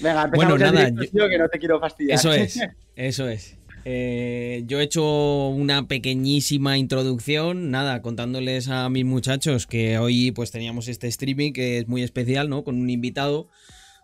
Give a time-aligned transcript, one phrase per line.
[0.00, 2.18] Venga, Bueno, nada, el directo, tío, que no te quiero fastidiar.
[2.18, 2.58] Eso es,
[2.96, 3.56] eso es.
[3.84, 10.50] Eh, yo he hecho una pequeñísima introducción, nada, contándoles a mis muchachos que hoy pues
[10.50, 12.62] teníamos este streaming que es muy especial, ¿no?
[12.62, 13.48] Con un invitado,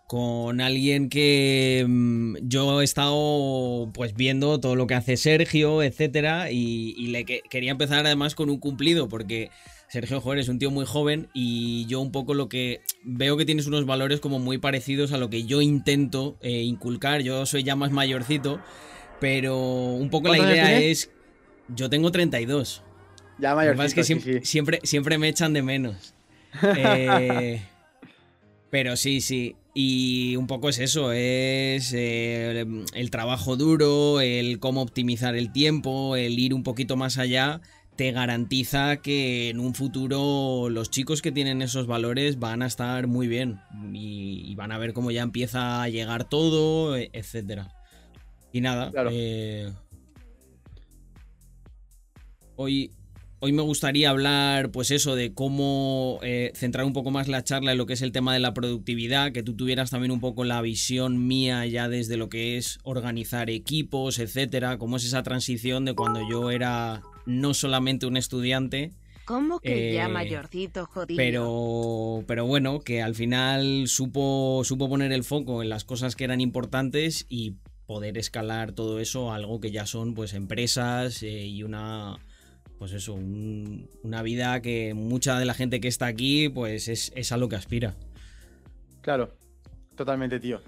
[0.07, 6.49] con alguien que mm, yo he estado pues viendo todo lo que hace Sergio, etcétera,
[6.51, 9.51] y, y le que- quería empezar además con un cumplido porque
[9.89, 13.45] Sergio, joder, es un tío muy joven y yo un poco lo que veo que
[13.45, 17.21] tienes unos valores como muy parecidos a lo que yo intento eh, inculcar.
[17.21, 18.59] Yo soy ya más mayorcito,
[19.21, 21.09] pero un poco la ¿Cuántos años idea es...
[21.69, 22.83] Yo tengo 32.
[23.39, 23.73] Ya Lo mayor.
[23.73, 26.13] que pasa es que siempre, siempre, siempre me echan de menos.
[26.75, 27.61] Eh,
[28.69, 29.55] pero sí, sí.
[29.73, 36.15] Y un poco es eso, es eh, el trabajo duro, el cómo optimizar el tiempo,
[36.15, 37.61] el ir un poquito más allá,
[37.97, 43.07] te garantiza que en un futuro los chicos que tienen esos valores van a estar
[43.07, 43.59] muy bien
[43.93, 47.73] y, y van a ver cómo ya empieza a llegar todo, e- etcétera.
[48.53, 49.09] Y nada, Claro.
[49.11, 49.73] eh,
[52.55, 52.91] hoy,
[53.39, 57.71] hoy me gustaría hablar, pues eso, de cómo eh, centrar un poco más la charla
[57.71, 60.43] en lo que es el tema de la productividad, que tú tuvieras también un poco
[60.43, 65.85] la visión mía ya desde lo que es organizar equipos, etcétera, cómo es esa transición
[65.85, 68.91] de cuando yo era no solamente un estudiante,
[69.25, 71.17] ¿Cómo que ya Eh, mayorcito jodido?
[71.17, 76.23] pero, pero bueno, que al final supo, supo poner el foco en las cosas que
[76.23, 77.55] eran importantes y
[77.85, 82.17] poder escalar todo eso a algo que ya son pues empresas eh, y una
[82.79, 87.11] pues eso, un- una vida que mucha de la gente que está aquí pues es,
[87.15, 87.95] es a lo que aspira.
[89.01, 89.33] Claro,
[89.95, 90.61] totalmente, tío.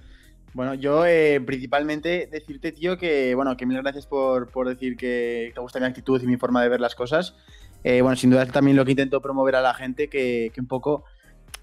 [0.53, 5.51] Bueno, yo eh, principalmente decirte, tío, que bueno, que mil gracias por, por decir que
[5.53, 7.35] te gusta mi actitud y mi forma de ver las cosas.
[7.83, 10.67] Eh, bueno, sin duda también lo que intento promover a la gente, que, que un
[10.67, 11.05] poco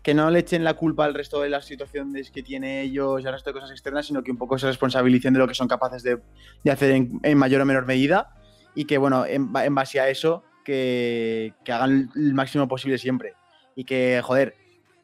[0.03, 3.27] que no le echen la culpa al resto de las situaciones que tiene ellos y
[3.27, 5.67] al resto de cosas externas, sino que un poco se responsabilicen de lo que son
[5.67, 6.21] capaces de,
[6.63, 8.35] de hacer en, en mayor o menor medida
[8.77, 13.35] y que, bueno, en, en base a eso, que, que hagan el máximo posible siempre.
[13.75, 14.55] Y que, joder,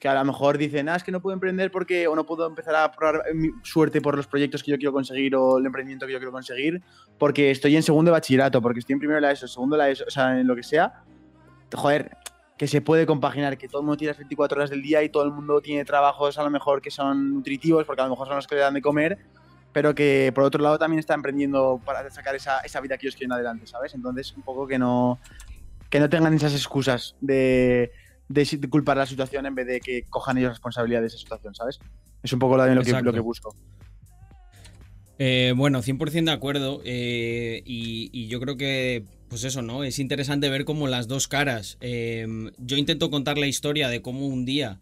[0.03, 2.45] que a lo mejor dicen, ah, es que no puedo emprender porque o no puedo
[2.45, 6.09] empezar a probar mi suerte por los proyectos que yo quiero conseguir o el emprendimiento
[6.09, 6.83] que yo quiero conseguir
[7.19, 10.03] porque estoy en segundo bachillerato, porque estoy en primero de la ESO, segundo la ESO,
[10.09, 11.05] o sea, en lo que sea.
[11.73, 12.17] Joder,
[12.59, 15.09] que se puede compaginar, que todo el mundo tiene las 24 horas del día y
[15.09, 18.27] todo el mundo tiene trabajos a lo mejor que son nutritivos, porque a lo mejor
[18.27, 19.19] son los que le dan de comer,
[19.73, 23.15] pero que por otro lado también está emprendiendo para sacar esa, esa vida que ellos
[23.15, 23.95] quieren adelante, ¿sabes?
[23.95, 25.21] Entonces, un poco que no,
[25.91, 27.93] que no tengan esas excusas de,
[28.29, 31.55] de, de culpar la situación en vez de que cojan ellos responsabilidad de esa situación,
[31.55, 31.79] ¿sabes?
[32.23, 33.55] Es un poco lo, que, lo que busco.
[35.19, 36.81] Eh, bueno, 100% de acuerdo.
[36.85, 39.85] eh, y, y yo creo que, pues eso, ¿no?
[39.85, 41.79] Es interesante ver como las dos caras.
[41.81, 42.27] Eh,
[42.59, 44.79] yo intento contar la historia de cómo un día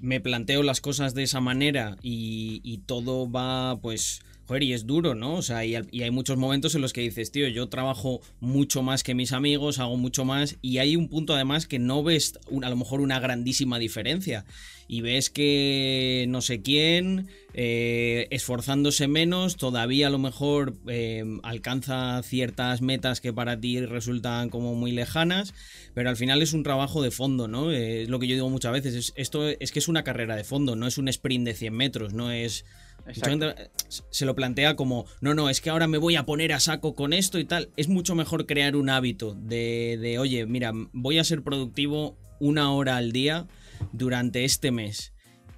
[0.00, 4.20] me planteo las cosas de esa manera y, y todo va, pues,
[4.58, 5.34] y es duro, ¿no?
[5.34, 9.02] O sea, y, hay muchos momentos en los que dices, tío, yo trabajo mucho más
[9.04, 12.68] que mis amigos, hago mucho más, y hay un punto además que no ves a
[12.68, 14.44] lo mejor una grandísima diferencia.
[14.88, 22.20] Y ves que no sé quién, eh, esforzándose menos, todavía a lo mejor eh, alcanza
[22.24, 25.54] ciertas metas que para ti resultan como muy lejanas,
[25.94, 27.70] pero al final es un trabajo de fondo, ¿no?
[27.70, 30.34] Eh, es lo que yo digo muchas veces, es- esto es que es una carrera
[30.34, 32.64] de fondo, no es un sprint de 100 metros, no es...
[33.06, 33.70] Eh,
[34.10, 36.94] se lo plantea como, no, no, es que ahora me voy a poner a saco
[36.94, 37.70] con esto y tal.
[37.76, 42.72] Es mucho mejor crear un hábito de, de, oye, mira, voy a ser productivo una
[42.72, 43.46] hora al día
[43.92, 45.12] durante este mes.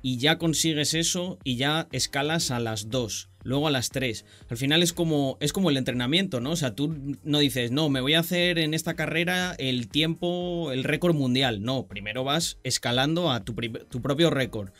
[0.04, 4.24] Y ya consigues eso y ya escalas a las 2, luego a las 3.
[4.50, 6.50] Al final es como, es como el entrenamiento, ¿no?
[6.50, 10.72] O sea, tú no dices, no, me voy a hacer en esta carrera el tiempo,
[10.72, 11.62] el récord mundial.
[11.62, 14.70] No, primero vas escalando a tu, tu propio récord.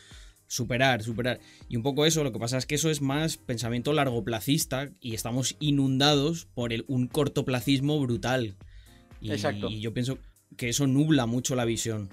[0.52, 1.40] Superar, superar.
[1.70, 5.14] Y un poco eso, lo que pasa es que eso es más pensamiento largoplacista y
[5.14, 8.54] estamos inundados por el, un cortoplacismo brutal.
[9.22, 9.70] Y, Exacto.
[9.70, 10.18] y yo pienso
[10.58, 12.10] que eso nubla mucho la visión.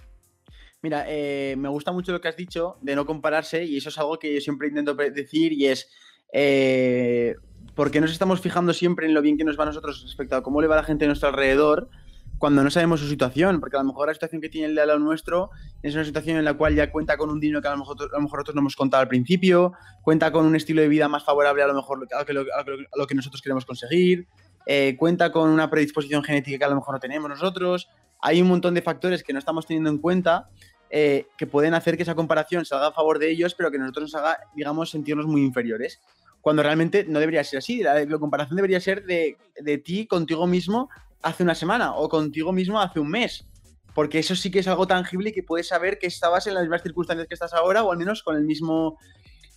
[0.82, 3.98] Mira, eh, me gusta mucho lo que has dicho de no compararse y eso es
[3.98, 5.90] algo que yo siempre intento decir y es
[6.32, 7.36] eh,
[7.76, 10.38] ¿por qué nos estamos fijando siempre en lo bien que nos va a nosotros respecto
[10.38, 11.90] a cómo le va a la gente a nuestro alrededor
[12.40, 13.60] cuando no sabemos su situación?
[13.60, 15.52] Porque a lo mejor la situación que tiene el de al lado nuestro
[15.84, 17.98] es una situación en la cual ya cuenta con un dinero que a lo mejor,
[18.02, 21.08] a lo mejor nosotros no hemos contado al principio, cuenta con un estilo de vida
[21.08, 23.66] más favorable a lo mejor a lo que, a lo- a lo que nosotros queremos
[23.66, 24.28] conseguir,
[24.66, 27.90] eh, cuenta con una predisposición genética que a lo mejor no tenemos nosotros.
[28.22, 30.50] Hay un montón de factores que no estamos teniendo en cuenta
[30.92, 34.12] eh, que pueden hacer que esa comparación salga a favor de ellos, pero que nosotros
[34.12, 36.02] nos haga, digamos, sentirnos muy inferiores.
[36.42, 37.84] Cuando realmente no debería ser así.
[37.84, 40.90] La comparación debería ser de, de ti contigo mismo
[41.22, 43.46] hace una semana o contigo mismo hace un mes.
[43.94, 46.64] Porque eso sí que es algo tangible y que puedes saber que estabas en las
[46.64, 48.98] mismas circunstancias que estás ahora o al menos con el mismo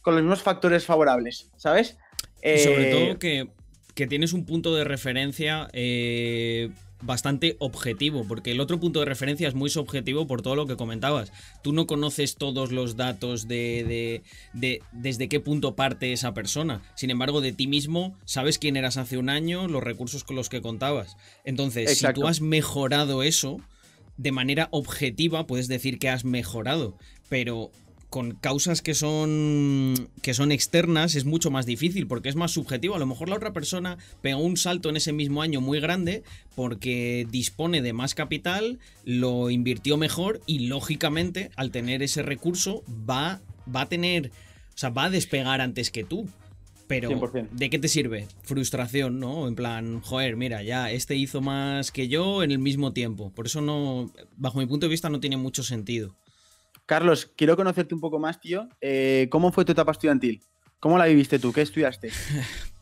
[0.01, 1.97] con los mismos factores favorables, ¿sabes?
[2.43, 3.51] Y sobre todo eh, que,
[3.95, 6.71] que, tienes un punto de referencia eh,
[7.03, 10.77] bastante objetivo, porque el otro punto de referencia es muy subjetivo por todo lo que
[10.77, 11.33] comentabas.
[11.63, 14.23] Tú no conoces todos los datos de,
[14.55, 16.83] de, desde qué punto parte esa persona.
[16.95, 20.49] Sin embargo, de ti mismo sabes quién eras hace un año, los recursos con los
[20.49, 21.17] que contabas.
[21.45, 23.59] Entonces, si tú has mejorado eso,
[24.17, 26.97] de manera objetiva puedes decir que has mejorado,
[27.29, 27.71] pero
[28.13, 32.95] con causas que son que son externas es mucho más difícil porque es más subjetivo.
[32.95, 36.23] A lo mejor la otra persona pegó un salto en ese mismo año muy grande
[36.55, 43.41] porque dispone de más capital, lo invirtió mejor y lógicamente al tener ese recurso va
[43.75, 46.29] va a tener, o sea, va a despegar antes que tú.
[46.89, 47.09] Pero
[47.53, 48.29] ¿de qué te sirve?
[48.43, 49.49] Frustración, ¿no?
[49.49, 53.31] En plan, joder, mira, ya este hizo más que yo en el mismo tiempo.
[53.31, 56.15] Por eso no, bajo mi punto de vista, no tiene mucho sentido.
[56.87, 58.69] Carlos, quiero conocerte un poco más, tío.
[58.81, 60.43] Eh, ¿Cómo fue tu etapa estudiantil?
[60.81, 61.53] ¿Cómo la viviste tú?
[61.53, 62.11] ¿Qué estudiaste?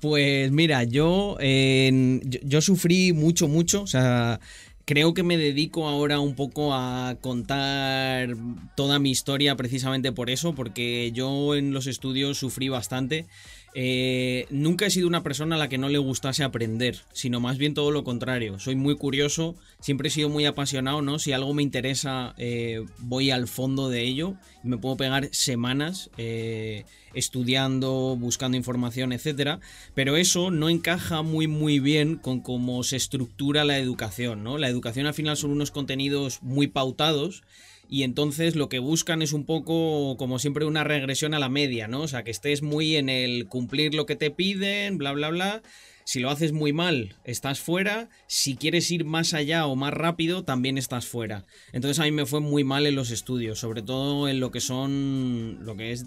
[0.01, 3.83] Pues mira, yo, yo, sufrí mucho, mucho.
[3.83, 4.41] O sea,
[4.87, 8.35] creo que me dedico ahora un poco a contar
[8.77, 13.27] toda mi historia precisamente por eso, porque yo en los estudios sufrí bastante.
[13.75, 17.57] Eh, nunca he sido una persona a la que no le gustase aprender, sino más
[17.57, 18.59] bien todo lo contrario.
[18.59, 21.19] Soy muy curioso, siempre he sido muy apasionado, ¿no?
[21.19, 24.35] Si algo me interesa, eh, voy al fondo de ello
[24.65, 26.85] y me puedo pegar semanas eh,
[27.15, 29.61] estudiando, buscando información, etc.
[29.95, 34.59] Pero eso no encaja muy muy bien con cómo se estructura la educación, ¿no?
[34.59, 37.45] La educación al final son unos contenidos muy pautados
[37.91, 41.89] y entonces lo que buscan es un poco, como siempre, una regresión a la media,
[41.89, 42.03] ¿no?
[42.03, 45.63] O sea, que estés muy en el cumplir lo que te piden, bla, bla, bla.
[46.05, 48.09] Si lo haces muy mal, estás fuera.
[48.29, 51.45] Si quieres ir más allá o más rápido, también estás fuera.
[51.73, 54.61] Entonces a mí me fue muy mal en los estudios, sobre todo en lo que
[54.61, 56.07] son, lo que es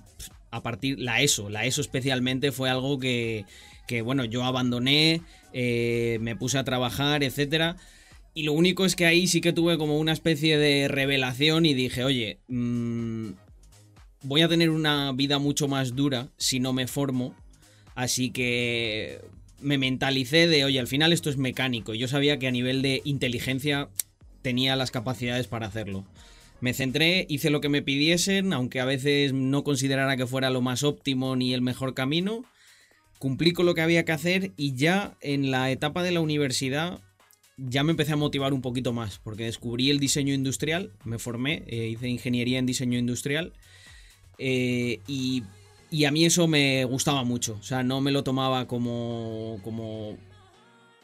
[0.51, 1.49] a partir, la ESO.
[1.49, 3.45] La ESO especialmente fue algo que,
[3.87, 5.21] que bueno, yo abandoné,
[5.51, 7.75] eh, me puse a trabajar, etcétera.
[8.33, 11.73] Y lo único es que ahí sí que tuve como una especie de revelación y
[11.73, 13.31] dije, oye, mmm,
[14.23, 17.35] voy a tener una vida mucho más dura si no me formo.
[17.95, 19.21] Así que
[19.61, 21.93] me mentalicé de, oye, al final esto es mecánico.
[21.93, 23.89] Yo sabía que a nivel de inteligencia
[24.41, 26.05] tenía las capacidades para hacerlo.
[26.59, 30.61] Me centré, hice lo que me pidiesen, aunque a veces no considerara que fuera lo
[30.61, 32.45] más óptimo ni el mejor camino.
[33.19, 37.01] Cumplí con lo que había que hacer y ya en la etapa de la universidad
[37.57, 41.63] ya me empecé a motivar un poquito más, porque descubrí el diseño industrial, me formé,
[41.67, 43.53] eh, hice ingeniería en diseño industrial,
[44.39, 45.43] eh, y,
[46.05, 50.17] a mí eso me gustaba mucho, o sea, no me lo tomaba como, como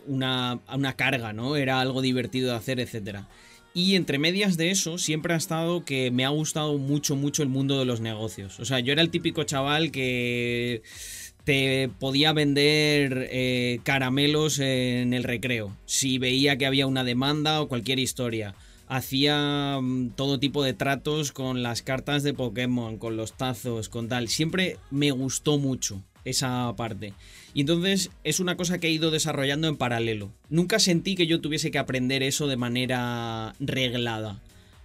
[0.08, 1.56] una, una carga, ¿no?
[1.56, 3.20] Era algo divertido de hacer, etc.
[3.76, 7.50] Y entre medias de eso, siempre ha estado que me ha gustado mucho, mucho el
[7.50, 8.60] mundo de los negocios.
[8.60, 10.82] O sea, yo era el típico chaval que
[11.50, 17.68] te podía vender eh, caramelos en el recreo, si veía que había una demanda o
[17.68, 18.54] cualquier historia.
[18.88, 24.08] Hacía mm, todo tipo de tratos con las cartas de Pokémon, con los tazos, con
[24.10, 24.28] tal.
[24.28, 27.14] Siempre me gustó mucho esa parte.
[27.56, 30.32] Y entonces es una cosa que he ido desarrollando en paralelo.
[30.52, 34.40] Nunca sentí que yo tuviese que aprender eso de manera reglada.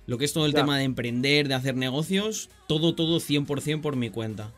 [0.06, 3.96] Lo que es todo el tema de emprender, de hacer negocios, todo, todo 100% por
[3.96, 4.50] mi cuenta.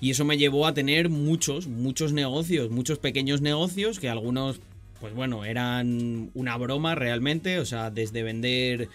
[0.00, 4.60] Y eso me llevó a tener muchos, muchos negocios, muchos pequeños negocios que algunos,
[5.00, 7.58] pues bueno, eran una broma realmente.
[7.58, 8.88] O sea, desde vender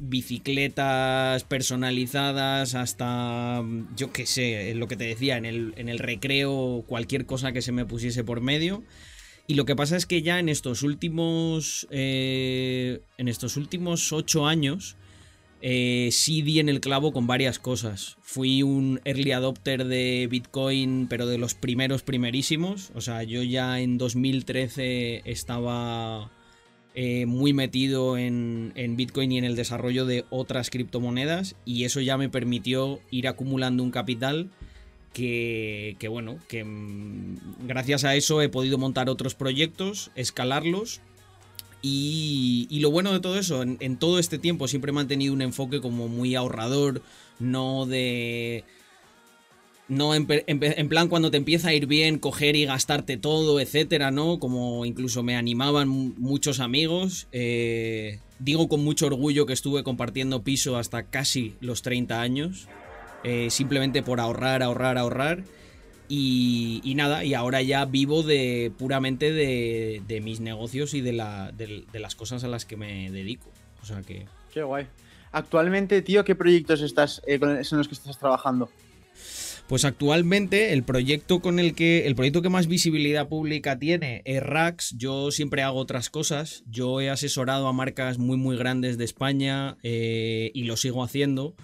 [0.00, 3.62] bicicletas personalizadas hasta,
[3.96, 7.62] yo qué sé, lo que te decía, en el, en el recreo, cualquier cosa que
[7.62, 8.82] se me pusiese por medio.
[9.46, 11.88] Y lo que pasa es que ya en estos últimos.
[11.90, 14.97] Eh, en estos últimos ocho años
[15.60, 18.16] eh, sí di en el clavo con varias cosas.
[18.20, 22.92] Fui un early adopter de Bitcoin, pero de los primeros primerísimos.
[22.94, 26.30] O sea, yo ya en 2013 estaba
[26.94, 31.56] eh, muy metido en, Bitcoin y en el desarrollo de otras criptomonedas.
[31.64, 34.50] Y eso ya me permitió ir acumulando un capital
[35.12, 41.00] que, que bueno, que mm, gracias a eso he podido montar otros proyectos, escalarlos
[41.82, 45.80] y, lo bueno de todo eso, en, todo este tiempo siempre he mantenido un enfoque
[45.80, 47.02] como muy ahorrador,
[47.38, 48.64] no de...
[49.88, 54.38] No en, plan cuando te empieza a ir bien, coger y gastarte todo, etcétera, ¿no?
[54.38, 57.26] Como incluso me animaban muchos amigos.
[57.32, 62.68] Eh, digo con mucho orgullo que estuve compartiendo piso hasta casi los 30 años.
[63.24, 65.42] Eh, simplemente por ahorrar, ahorrar, ahorrar.
[66.08, 71.84] Y, nada, y ahora ya vivo de puramente de, mis negocios y de, la, de,
[71.98, 73.50] las cosas a las que me dedico.
[73.82, 74.26] O sea que.
[74.52, 74.86] Qué guay.
[75.32, 78.70] Actualmente, tío, ¿qué proyectos estás, eh, son los que estás trabajando?
[79.68, 82.06] Pues actualmente el proyecto con el que.
[82.06, 84.94] El proyecto que más visibilidad pública tiene es Rax.
[84.96, 86.64] Yo siempre hago otras cosas.
[86.70, 91.54] Yo he asesorado a marcas muy muy grandes de España eh, y lo sigo haciendo.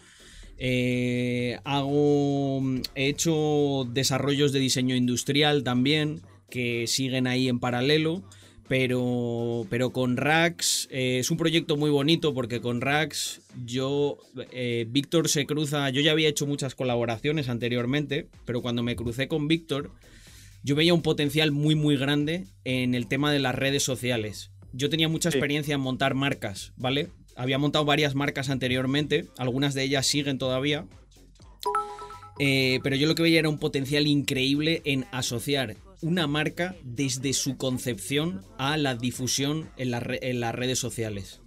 [0.59, 2.63] Eh, hago.
[2.95, 6.21] He hecho desarrollos de diseño industrial también.
[6.51, 8.23] Que siguen ahí en paralelo.
[8.67, 14.17] Pero, pero con Rax eh, es un proyecto muy bonito porque con Rax yo,
[14.53, 19.29] eh, Víctor se cruza, yo ya había hecho muchas colaboraciones anteriormente, pero cuando me crucé
[19.29, 19.91] con Víctor,
[20.63, 24.51] yo veía un potencial muy muy grande en el tema de las redes sociales.
[24.73, 27.11] Yo tenía mucha experiencia en montar marcas, ¿vale?
[27.37, 30.87] Había montado varias marcas anteriormente, algunas de ellas siguen todavía.
[32.39, 37.33] Eh, pero yo lo que veía era un potencial increíble en asociar una marca desde
[37.33, 40.03] su concepción a la difusión en, las
[40.55, 41.41] redes sociales.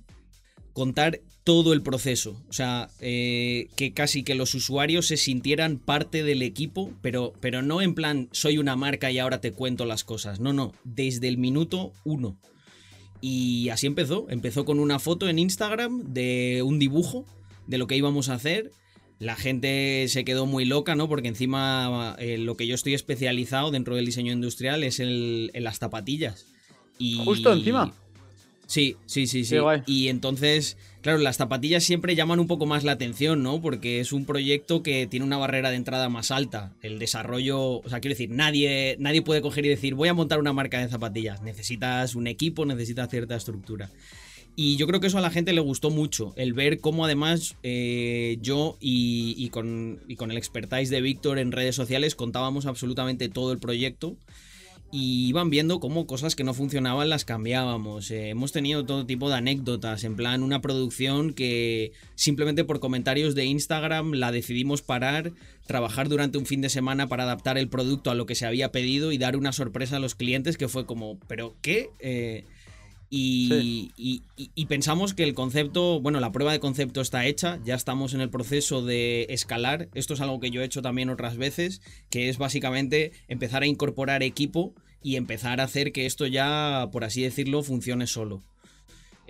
[0.74, 2.44] Contar todo el proceso.
[2.50, 7.62] O sea, eh, que casi que los usuarios se sintieran parte del equipo, pero, pero
[7.62, 10.40] no en plan soy una marca y ahora te cuento las cosas.
[10.40, 12.38] No, no, desde el minuto uno.
[13.22, 14.28] Y así empezó.
[14.30, 17.26] Empezó con una foto en Instagram de un dibujo
[17.68, 18.72] de lo que íbamos a hacer
[19.20, 21.08] la gente se quedó muy loca, ¿no?
[21.08, 25.64] Porque encima eh, lo que yo estoy especializado dentro del diseño industrial es el, en
[25.64, 26.46] las zapatillas.
[27.00, 27.18] Y...
[27.24, 27.94] Justo encima.
[28.68, 29.56] Sí, sí, sí, sí.
[29.86, 33.62] Y entonces, claro, las zapatillas siempre llaman un poco más la atención, ¿no?
[33.62, 36.74] Porque es un proyecto que tiene una barrera de entrada más alta.
[36.82, 40.38] El desarrollo, o sea, quiero decir, nadie, nadie puede coger y decir, voy a montar
[40.40, 41.42] una marca de zapatillas.
[41.42, 43.90] Necesitas un equipo, necesitas cierta estructura.
[44.60, 47.56] Y yo creo que eso a la gente le gustó mucho, el ver cómo además
[47.62, 53.52] eh, yo y, con, con, el expertise de Víctor en redes sociales contábamos absolutamente todo
[53.52, 54.18] el proyecto
[54.92, 58.10] y iban viendo cómo cosas que no funcionaban las cambiábamos.
[58.12, 63.36] Eh, hemos tenido todo tipo de anécdotas, en plan una producción que simplemente por comentarios
[63.36, 65.34] de Instagram la decidimos parar,
[65.66, 68.72] trabajar durante un fin de semana para adaptar el producto a lo que se había
[68.72, 71.90] pedido y dar una sorpresa a los clientes que fue como, ¿pero qué?
[72.00, 72.46] Eh,
[73.10, 78.22] y, pensamos que el concepto, bueno, la prueba de concepto está hecha, ya estamos en
[78.22, 79.90] el proceso de escalar.
[79.94, 83.68] Esto es algo que yo he hecho también otras veces, que es básicamente empezar a
[83.68, 88.44] incorporar equipo y empezar a hacer que esto ya, por así decirlo, funcione solo.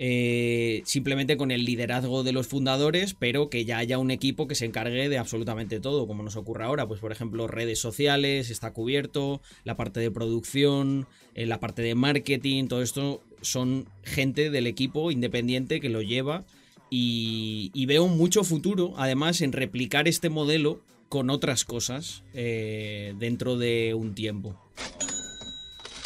[0.00, 4.54] Eh, simplemente con el liderazgo de los fundadores, pero que ya haya un equipo que
[4.54, 6.86] se encargue de absolutamente todo, como nos ocurre ahora.
[6.86, 11.96] Pues, por ejemplo, redes sociales está cubierto, la parte de producción, eh, la parte de
[11.96, 16.44] marketing, todo esto son gente del equipo independiente que lo lleva.
[16.90, 23.94] Y, veo mucho futuro, además, en replicar este modelo con otras cosas eh, dentro de
[23.94, 24.58] un tiempo.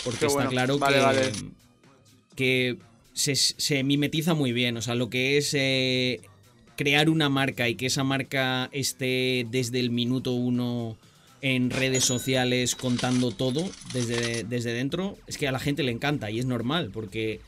[0.05, 1.33] Porque está claro que,
[2.35, 2.79] que
[3.15, 4.77] se, mimetiza muy bien.
[4.77, 6.21] O sea, lo que es eh,
[6.77, 10.97] crear una marca y que esa marca esté desde el minuto uno
[11.43, 16.31] en redes sociales contando todo desde, desde dentro, es que a la gente le encanta
[16.31, 17.41] y es normal, porque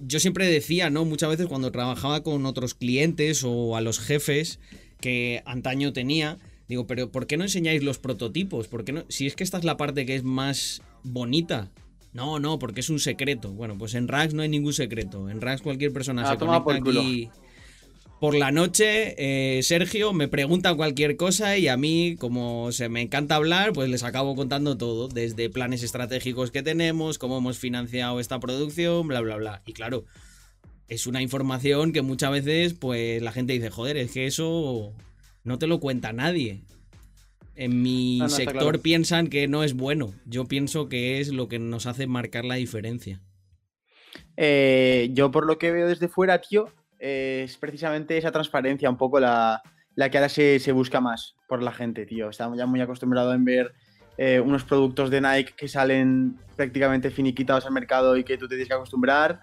[0.00, 1.04] yo siempre decía, ¿no?
[1.04, 4.58] Muchas veces cuando trabajaba con otros clientes o a los jefes
[5.00, 8.66] que antaño tenía, digo, pero ¿por qué no enseñáis los prototipos?
[8.66, 9.04] ¿Por no?
[9.08, 11.70] Si es que esta es la parte que es más bonita
[12.12, 13.52] no, no, porque es un secreto.
[13.52, 15.30] Bueno, pues en Rax no hay ningún secreto.
[15.30, 17.30] En Rax cualquier persona ah, se conecta aquí
[18.22, 19.16] por la noche.
[19.18, 23.90] Eh, Sergio me pregunta cualquier cosa y a mí, como se me encanta hablar, pues
[23.90, 25.08] les acabo contando todo.
[25.08, 29.62] Desde planes estratégicos que tenemos, cómo hemos financiado esta producción, bla, bla, bla.
[29.66, 30.04] Y claro,
[30.86, 34.92] es una información que muchas veces, pues la gente dice, joder, es que eso
[35.42, 36.62] no te lo cuenta nadie
[37.56, 40.14] en mi sector piensan que no es bueno.
[40.26, 43.20] Yo pienso que es lo que nos hace marcar la diferencia.
[44.36, 46.70] Eh, yo por lo que veo desde fuera, tío,
[47.02, 49.60] es precisamente esa transparencia un poco la,
[49.96, 52.30] que ahora se, busca más por la gente, tío.
[52.30, 53.74] Estamos ya muy acostumbrados en ver
[54.16, 58.54] eh, unos productos de Nike que salen prácticamente finiquitados al mercado y que tú te
[58.54, 59.40] tienes que acostumbrar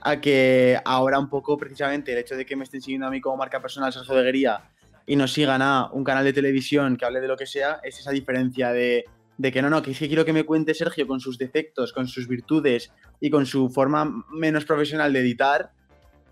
[0.00, 3.20] a que ahora un poco precisamente el hecho de que me estén siguiendo a mí
[3.20, 4.60] como marca personal Sergio Guería
[5.04, 7.98] y nos sigan a un canal de televisión que hable de lo que sea, es
[7.98, 9.06] esa diferencia de,
[9.42, 12.06] que no, no, que es que quiero que me cuente Sergio con sus defectos, con
[12.06, 15.72] sus virtudes y con su forma menos profesional de editar,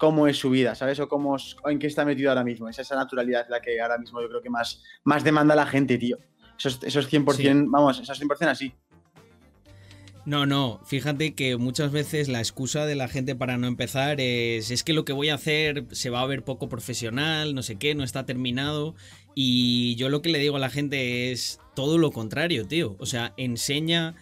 [0.01, 0.99] cómo es su vida, ¿sabes?
[0.99, 2.69] O cómo en qué está metido ahora mismo.
[2.69, 5.99] Es esa naturalidad la que ahora mismo yo creo que más, más demanda la gente,
[5.99, 6.19] tío.
[6.59, 8.73] Eso es, eso es 100%, vamos, eso es 100% así.
[10.25, 14.71] No, no, fíjate que muchas veces la excusa de la gente para no empezar es
[14.71, 17.77] es que lo que voy a hacer se va a ver poco profesional, no sé
[17.77, 18.95] qué, no está terminado
[19.35, 23.07] y yo lo que le digo a la gente es todo lo contrario, tío, o
[23.07, 24.15] sea, enseña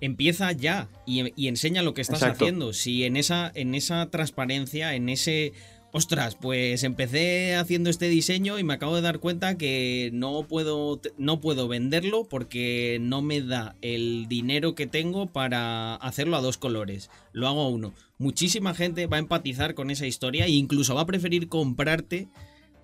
[0.00, 2.72] empieza ya y, enseña lo que estás haciendo.
[2.72, 5.52] Si en esa, en esa transparencia, en ese
[5.96, 11.00] ostras, pues empecé haciendo este diseño y me acabo de dar cuenta que no puedo,
[11.16, 16.58] no puedo venderlo porque no me da el dinero que tengo para hacerlo a dos
[16.58, 17.10] colores.
[17.32, 17.94] Lo hago a uno.
[18.18, 22.28] Muchísima gente va a empatizar con esa historia e incluso va a preferir comprarte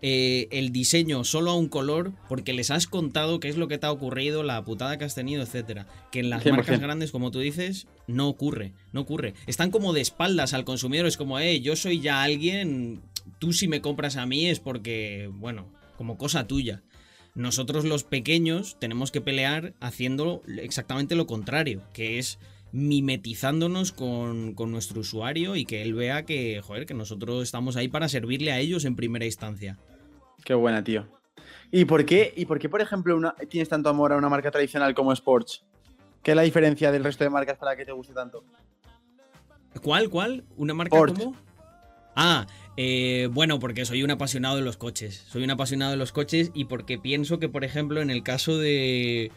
[0.05, 3.79] eh, el diseño solo a un color porque les has contado qué es lo que
[3.79, 5.87] te ha ocurrido, la putada que has tenido, etcétera.
[6.11, 9.35] Que en las marcas grandes, como tú dices, no ocurre, no ocurre.
[9.47, 13.01] Están como de espaldas al consumidor, es como, eh, yo soy ya alguien,
[13.39, 16.83] tú si me compras a mí es porque, bueno, como cosa tuya.
[17.37, 22.41] Nosotros los pequeños tenemos que pelear haciendo exactamente lo contrario, que es
[22.73, 27.89] mimetizándonos con, con, nuestro usuario y que él vea que, joder, que nosotros estamos ahí
[27.89, 29.79] para servirle a ellos en primera instancia.
[30.45, 31.07] Qué buena, tío.
[31.71, 33.19] ¿Y por qué, y por, qué por ejemplo,
[33.49, 35.65] tienes tanto amor a una marca tradicional como Sports?
[36.23, 38.45] ¿Qué es la diferencia del resto de marcas para que te guste tanto?
[39.83, 40.45] ¿Cuál, cuál?
[40.57, 41.35] ¿Una marca como?
[42.15, 42.47] Ah,
[42.77, 45.25] eh, bueno, porque soy un apasionado de los coches.
[45.29, 48.59] Soy un apasionado de los coches y porque pienso que, por ejemplo, en el caso
[48.59, 49.31] de.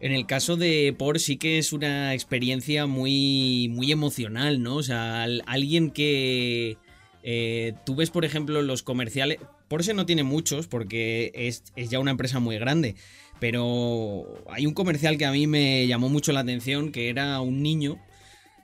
[0.00, 4.76] En el caso de Porsche sí que es una experiencia muy, muy emocional, ¿no?
[4.76, 6.76] O sea, alguien que,
[7.22, 9.38] eh, tú ves, por ejemplo, los comerciales.
[9.74, 12.94] Porsche no tiene muchos porque es, ya una empresa muy grande.
[13.40, 17.60] Pero hay un comercial que a mí me llamó mucho la atención, que era un
[17.60, 17.98] niño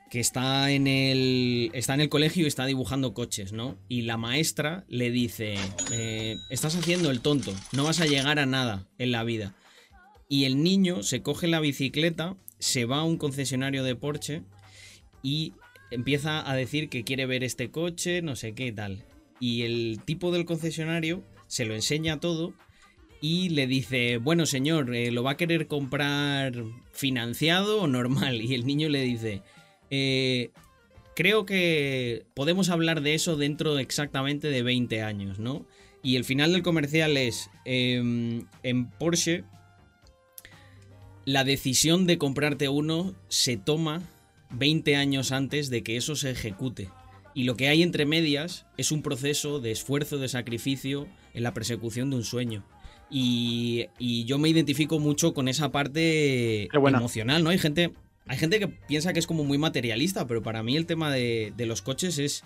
[0.09, 3.76] que está en el, está en el colegio y está dibujando coches, ¿no?
[3.88, 5.57] Y la maestra le dice,
[5.90, 9.57] eh, estás haciendo el tonto, no vas a llegar a nada en la vida.
[10.29, 14.43] Y el niño se coge la bicicleta, se va a un concesionario de Porsche
[15.25, 15.55] y
[15.90, 19.10] empieza a decir que quiere ver este coche, no sé qué tal.
[19.40, 22.54] Y el tipo del concesionario se lo enseña todo
[23.20, 26.54] y le dice, bueno señor, eh, ¿lo va a querer comprar
[26.92, 28.40] financiado o normal?
[28.42, 29.42] Y el niño le dice,
[29.90, 30.50] eh,
[31.16, 35.66] creo que podemos hablar de eso dentro exactamente de 20 años, ¿no?
[36.02, 39.44] Y el final del comercial es, em, en Porsche,
[41.26, 44.03] la decisión de comprarte uno se toma
[44.50, 46.88] 20 años antes de que eso se ejecute.
[47.35, 51.55] Y lo que hay entre medias es un proceso de esfuerzo, de sacrificio en la
[51.55, 52.64] persecución de un sueño.
[53.11, 53.88] Y,
[54.27, 57.51] yo me identifico mucho con esa parte emocional, ¿no?
[57.51, 57.93] Hay gente,
[58.27, 61.53] hay gente que piensa que es como muy materialista, pero para mí el tema de,
[61.57, 62.45] de los coches es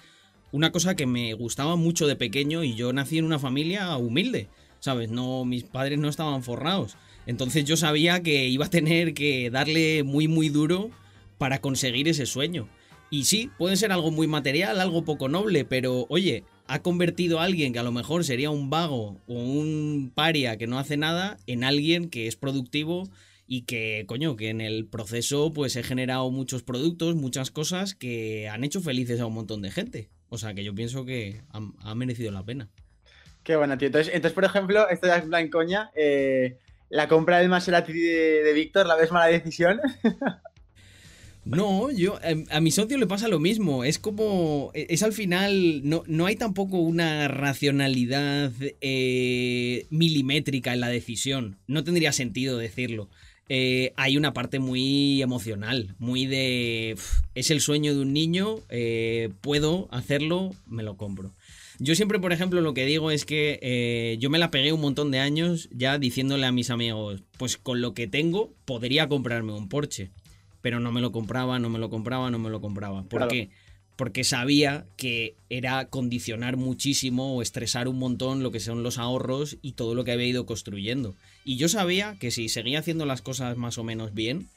[0.53, 4.49] una cosa que me gustaba mucho de pequeño y yo nací en una familia humilde,
[4.81, 5.11] ¿sabes?
[5.11, 6.97] No, mis padres no estaban forrados.
[7.27, 10.91] Entonces yo sabía que iba a tener que darle muy, muy duro
[11.39, 12.69] para conseguir ese sueño.
[13.15, 17.45] Y sí, puede ser algo muy material, algo poco noble, pero oye, ha convertido a
[17.45, 21.37] alguien que a lo mejor sería un vago o un paria que no hace nada
[21.47, 23.09] en alguien que es productivo
[23.47, 28.49] y que, coño, que en el proceso pues he generado muchos productos, muchas cosas que
[28.49, 30.11] han hecho felices a un montón de gente.
[30.29, 32.69] O sea que yo pienso que ha, merecido la pena.
[33.45, 33.87] Qué bueno, tío.
[33.87, 35.93] Entonces, entonces por ejemplo, esto ya es plan coña.
[35.95, 39.81] Eh, la compra del Maserati de, de Víctor, ¿la ves mala decisión?
[41.45, 42.19] No, yo
[42.51, 43.85] a, mi socio le pasa lo mismo.
[43.85, 44.71] Es como.
[44.75, 45.83] E, es al final.
[45.85, 51.57] No, no hay tampoco una racionalidad eh, milimétrica en la decisión.
[51.67, 53.09] No tendría sentido decirlo.
[53.51, 56.97] Eh, hay una parte muy emocional, muy de.
[57.35, 61.31] es el sueño de un niño, eh, puedo hacerlo, me lo compro.
[61.79, 65.11] Yo siempre, por ejemplo, lo que digo es que yo me la pegué un montón
[65.11, 69.69] de años ya diciéndole a mis amigos, pues con lo que tengo podría comprarme un
[69.69, 70.11] Porsche
[70.65, 73.03] pero no me lo compraba, no me lo compraba, no me lo compraba.
[73.03, 73.51] ¿Por qué?
[73.97, 79.59] Porque sabía que era condicionar muchísimo o estresar un montón lo que son los ahorros
[79.61, 81.17] y todo lo que había ido construyendo.
[81.45, 84.49] Y yo sabía que si seguía haciendo las cosas más o menos bien,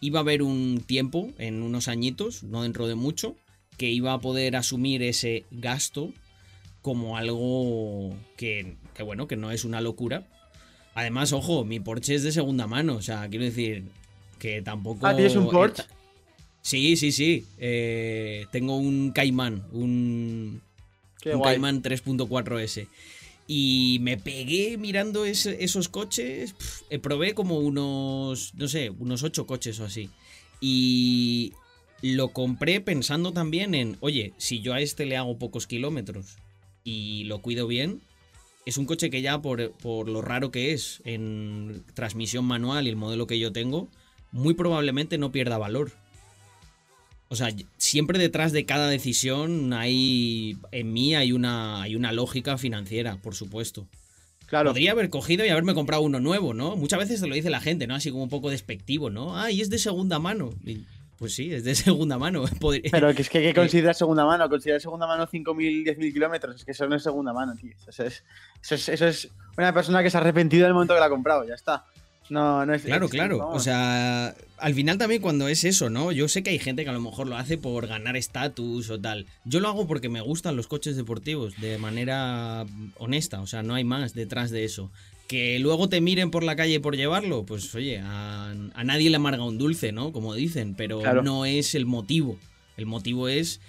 [0.00, 3.34] iba a haber un tiempo, en unos añitos, no dentro de mucho,
[3.76, 6.12] que iba a poder asumir ese gasto
[6.82, 10.24] como algo que, que bueno, que no es una locura.
[10.94, 13.86] Además, ojo, mi Porsche es de segunda mano, o sea, quiero decir,
[14.38, 15.06] que tampoco...
[15.06, 15.84] Ah, ¿tienes un Porsche?
[16.62, 17.46] Sí, sí, sí.
[17.58, 20.60] Eh, tengo un Cayman, un,
[21.24, 22.88] un Cayman 3.4S.
[23.46, 26.54] Y me pegué mirando esos coches.
[26.90, 30.10] Eh, probé como unos, no sé, unos 8 coches o así.
[30.60, 31.54] Y
[32.02, 36.36] lo compré pensando también en, oye, si yo a este le hago pocos kilómetros
[36.84, 38.02] y lo cuido bien,
[38.66, 42.90] es un coche que ya por, por lo raro que es en transmisión manual y
[42.90, 43.88] el modelo que yo tengo,
[44.32, 45.92] muy probablemente no pierda valor.
[47.28, 52.56] O sea, siempre detrás de cada decisión hay, en mí hay una, hay una lógica
[52.56, 53.86] financiera, por supuesto.
[54.46, 54.70] Claro.
[54.70, 56.74] Podría haber cogido y haberme comprado uno nuevo, ¿no?
[56.74, 57.94] Muchas veces te lo dice la gente, ¿no?
[57.94, 59.38] Así como un poco despectivo, ¿no?
[59.38, 60.54] Ah, y es de segunda mano.
[61.18, 62.44] Pues sí, es de segunda mano.
[62.90, 64.48] Pero que es que ¿qué consideras segunda mano?
[64.48, 66.56] ¿Consideras segunda mano 5.000, 10.000 kilómetros?
[66.56, 67.72] Es que eso no es segunda mano, tío.
[67.86, 68.24] Eso es,
[68.62, 71.10] eso, es, eso es una persona que se ha arrepentido del momento que la ha
[71.10, 71.84] comprado, ya está.
[72.30, 72.82] No, no es.
[72.82, 73.38] Claro, claro.
[73.38, 73.56] vamos.
[73.56, 76.12] O sea, al final también cuando es eso, ¿no?
[76.12, 79.00] Yo sé que hay gente que a lo mejor lo hace por ganar estatus o
[79.00, 79.26] tal.
[79.44, 82.66] Yo lo hago porque me gustan los coches deportivos de manera
[82.98, 83.40] honesta.
[83.40, 84.90] O sea, no hay más detrás de eso.
[85.26, 89.16] Que luego te miren por la calle por llevarlo, pues oye, a, a nadie le
[89.16, 90.10] amarga un dulce, ¿no?
[90.12, 91.22] Como dicen, pero Claro.
[91.22, 92.38] no es el motivo.
[92.78, 93.60] El motivo es,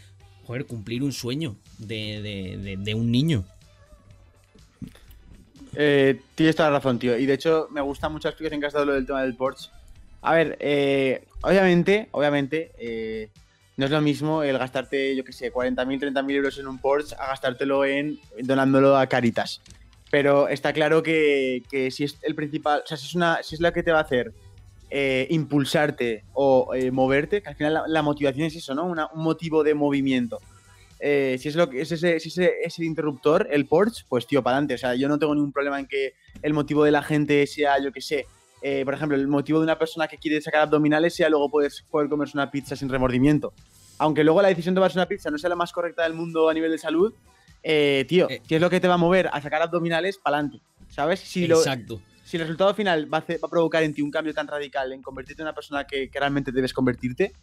[0.45, 3.43] joder, cumplir un sueño de, de- de- de un niño.
[5.75, 7.17] Eh, tienes toda la razón, tío.
[7.17, 9.36] Y de hecho, me gusta mucho la explicación que has dado lo del tema del
[9.36, 9.69] Porsche.
[10.21, 13.29] A ver, eh, obviamente, obviamente, eh,
[13.77, 17.15] no es lo mismo el gastarte, yo qué sé, 40.000, 30.000 euros en un Porsche
[17.17, 19.62] a gastártelo en donándolo a Caritas.
[20.12, 23.55] Pero está claro que, que si es el principal, o sea, si es, una, si
[23.55, 24.34] es lo que te va a hacer
[24.89, 28.86] eh, impulsarte o moverte, que al final la, la motivación es eso, ¿no?
[28.86, 30.39] Un motivo de movimiento.
[30.99, 34.43] Eh, si es lo que es ese, si ese, ese interruptor, el Porsche, pues tío,
[34.43, 34.73] para adelante.
[34.73, 37.81] O sea, yo no tengo ningún problema en que el motivo de la gente sea,
[37.81, 38.25] yo qué sé,
[38.62, 41.81] eh, por ejemplo, el motivo de una persona que quiere sacar abdominales sea luego puedes
[41.89, 43.53] poder comerse una pizza sin remordimiento.
[43.97, 46.49] Aunque luego la decisión de tomarse una pizza no sea la más correcta del mundo
[46.49, 47.13] a nivel de salud,
[47.63, 48.41] eh, tío, Eh.
[48.47, 50.62] si es lo que te va a mover a sacar abdominales, para adelante.
[50.89, 51.19] ¿Sabes?
[51.21, 52.01] Si, lo- Exacto.
[52.25, 54.47] si el resultado final va a, hacer- va a provocar en ti un cambio tan
[54.47, 57.33] radical en convertirte en una persona que, que realmente debes convertirte,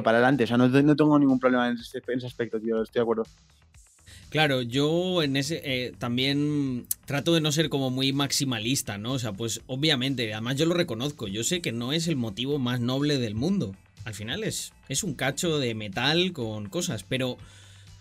[0.00, 0.44] para adelante.
[0.44, 3.02] O sea, no, no tengo ningún problema en ese, en ese aspecto, tío, estoy de
[3.02, 3.24] acuerdo.
[4.32, 9.12] Claro, yo en ese eh, también trato de no ser como muy maximalista, ¿no?
[9.12, 12.58] O sea, pues obviamente, además yo lo reconozco, yo sé que no es el motivo
[12.58, 13.76] más noble del mundo.
[14.06, 17.36] Al final es, es un cacho de metal con cosas, pero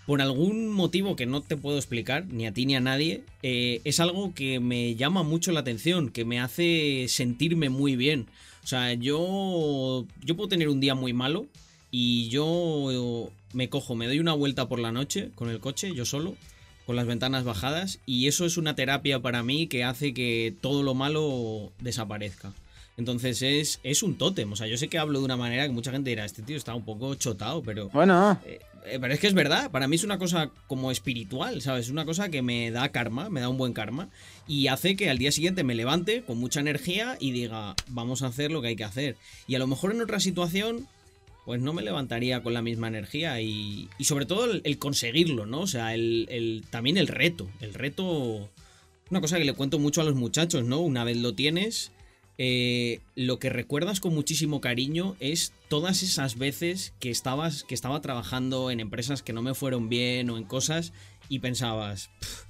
[0.05, 3.81] por algún motivo que no te puedo explicar, ni a ti ni a nadie, eh,
[3.83, 8.27] es algo que me llama mucho la atención, que me hace sentirme muy bien.
[8.63, 11.47] O sea, yo, yo puedo tener un día muy malo
[11.91, 16.05] y yo me cojo, me doy una vuelta por la noche con el coche, yo
[16.05, 16.35] solo,
[16.85, 20.83] con las ventanas bajadas, y eso es una terapia para mí que hace que todo
[20.83, 22.53] lo malo desaparezca.
[22.97, 25.73] Entonces es, es un tótem, o sea, yo sé que hablo de una manera que
[25.73, 27.89] mucha gente dirá, este tío está un poco chotado, pero...
[27.89, 31.61] Bueno, Eh, eh, pero es que es verdad, para mí es una cosa como espiritual,
[31.61, 31.89] ¿sabes?
[31.89, 34.09] Una cosa que me da karma, me da un buen karma
[34.47, 38.27] y hace que al día siguiente me levante con mucha energía y diga, vamos a
[38.27, 39.17] hacer lo que hay que hacer.
[39.47, 40.87] Y a lo mejor en otra situación,
[41.45, 45.61] pues no me levantaría con la misma energía y, y sobre todo el, conseguirlo, ¿no?
[45.61, 48.49] O sea, el, el- también el reto, el reto,
[49.09, 50.79] una cosa que le cuento mucho a los muchachos, ¿no?
[50.79, 51.91] Una vez lo tienes,
[52.37, 58.01] eh, lo que recuerdas con muchísimo cariño es todas esas veces que estabas que estaba
[58.01, 60.93] trabajando en empresas que no me fueron bien o en cosas
[61.29, 62.45] y pensabas "Pf,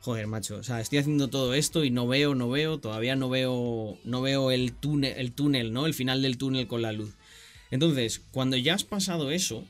[0.00, 3.28] joder macho o sea estoy haciendo todo esto y no veo no veo todavía no
[3.28, 7.14] veo no veo el túnel el túnel no el final del túnel con la luz
[7.70, 9.64] entonces cuando ya has pasado eso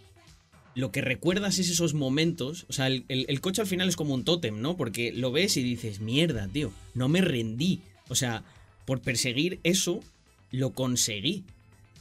[0.76, 2.66] lo que recuerdas es esos momentos.
[2.68, 4.76] O sea, el, coche al final es como un tótem, ¿no?
[4.76, 7.80] Porque lo ves y dices, mierda, tío, no me rendí.
[8.08, 8.44] O sea,
[8.84, 10.00] por perseguir eso,
[10.52, 11.44] lo conseguí.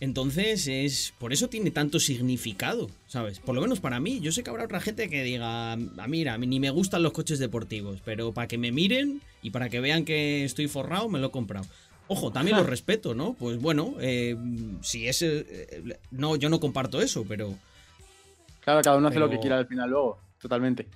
[0.02, 1.14] Entonces es.
[1.20, 3.40] Por eso tiene tanto significado, ¿sabes?
[3.40, 4.20] Por lo menos para mí.
[4.20, 5.72] Yo sé que habrá otra gente que diga.
[5.72, 8.02] Ah, mira, ni me gustan los coches deportivos.
[8.04, 11.32] Pero para que me miren y para que vean que estoy forrado, me lo he
[11.32, 11.66] comprado.
[12.08, 13.34] Ojo, también lo respeto, ¿no?
[13.34, 14.38] Pues bueno, eh,
[14.82, 15.22] si es.
[15.24, 17.56] eh, no, yo no comparto eso, pero.
[18.62, 20.88] claro, cada uno hace lo que quiera al final luego, totalmente.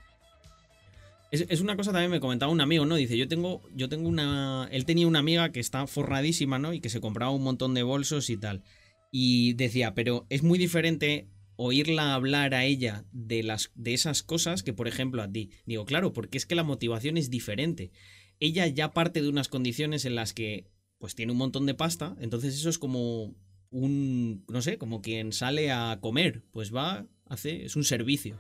[1.32, 2.96] Es, es una cosa también me comentaba un amigo, ¿no?
[2.96, 4.68] Dice, yo tengo, yo tengo una.
[4.72, 6.74] Él tenía una amiga que está forradísima, ¿no?
[6.74, 8.64] Y que se compraba un montón de bolsos y tal.
[9.12, 14.64] Y decía, pero es muy diferente oírla hablar a ella de las de esas cosas
[14.64, 15.50] que, por ejemplo, a ti.
[15.66, 17.92] Digo, claro, porque es que la motivación es diferente.
[18.40, 20.68] Ella ya parte de unas condiciones en las que,
[21.00, 22.16] pues, tiene un montón de pasta.
[22.20, 23.34] Entonces, eso es como
[23.72, 24.44] un.
[24.48, 26.44] no sé, como quien sale a comer.
[26.52, 27.66] Pues va, hace.
[27.66, 28.38] es un servicio.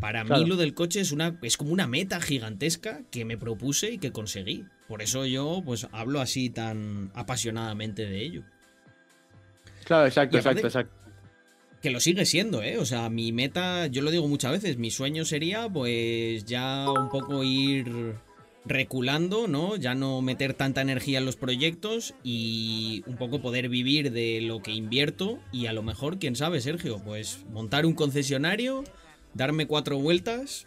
[0.00, 0.42] Para Claro.
[0.42, 3.98] mí lo del coche es una es como una meta gigantesca que me propuse y
[3.98, 4.64] que conseguí.
[4.88, 8.42] Por eso yo pues hablo así tan apasionadamente de ello.
[9.84, 11.12] Claro, exacto, aparte- exacto, exacto.
[11.80, 12.78] Que lo sigue siendo, ¿eh?
[12.78, 17.08] O sea, mi meta, yo lo digo muchas veces, mi sueño sería pues ya un
[17.08, 18.14] poco ir
[18.64, 19.76] reculando, ¿no?
[19.76, 24.62] Ya no meter tanta energía en los proyectos y un poco poder vivir de lo
[24.62, 28.84] que invierto y a lo mejor, quién sabe, Sergio, pues montar un concesionario,
[29.34, 30.66] darme cuatro vueltas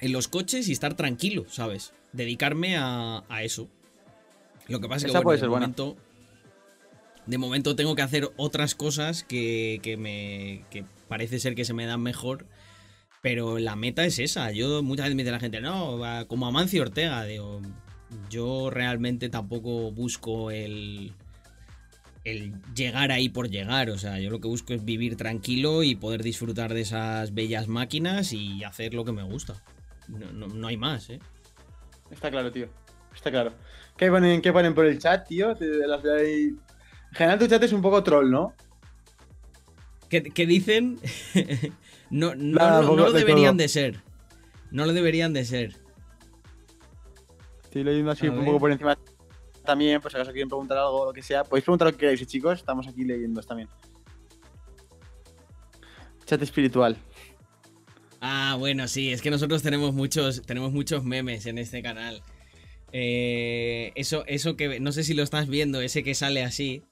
[0.00, 1.94] en los coches y estar tranquilo, ¿sabes?
[2.12, 3.68] Dedicarme a, a eso.
[4.68, 5.66] Lo que pasa es que bueno, de buena.
[5.66, 5.96] momento
[7.26, 11.74] de momento tengo que hacer otras cosas que, que me que parece ser que se
[11.74, 12.46] me dan mejor.
[13.26, 14.52] Pero la meta es esa.
[14.52, 17.24] Yo muchas veces me dice la gente, no, como Amancio Ortega.
[17.24, 17.60] Digo,
[18.30, 21.12] yo realmente tampoco busco el,
[22.22, 23.90] el llegar ahí por llegar.
[23.90, 27.66] O sea, yo lo que busco es vivir tranquilo y poder disfrutar de esas bellas
[27.66, 29.60] máquinas y hacer lo que me gusta.
[30.06, 31.18] No, hay más, ¿eh?
[32.12, 32.68] Está claro, tío.
[33.12, 33.54] Está claro.
[33.96, 35.50] ¿Qué ponen, qué ponen por el chat, tío?
[35.60, 36.60] En
[37.12, 38.54] general tu chat es un poco troll, ¿no?
[40.08, 41.00] ¿Qué, dicen?
[42.10, 44.02] no, no, lo deberían de ser.
[44.70, 45.76] No lo deberían de ser.
[47.64, 48.96] Estoy leyendo así un poco por encima
[49.64, 51.98] también, pues si acaso quieren preguntar algo o lo que sea, podéis preguntar lo que
[51.98, 53.68] queráis, chicos, estamos aquí leyendo también.
[56.24, 56.96] Chat espiritual.
[58.20, 62.22] Ah, bueno, sí, es que nosotros tenemos muchos, tenemos muchos memes en este canal.
[62.92, 66.82] Eh, eso, eso que no sé si lo estás viendo, ese que sale así.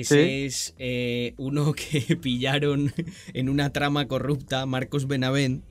[0.00, 2.92] Ese es eh, uno que pillaron
[3.32, 5.64] en una trama corrupta, Marcos Benavent,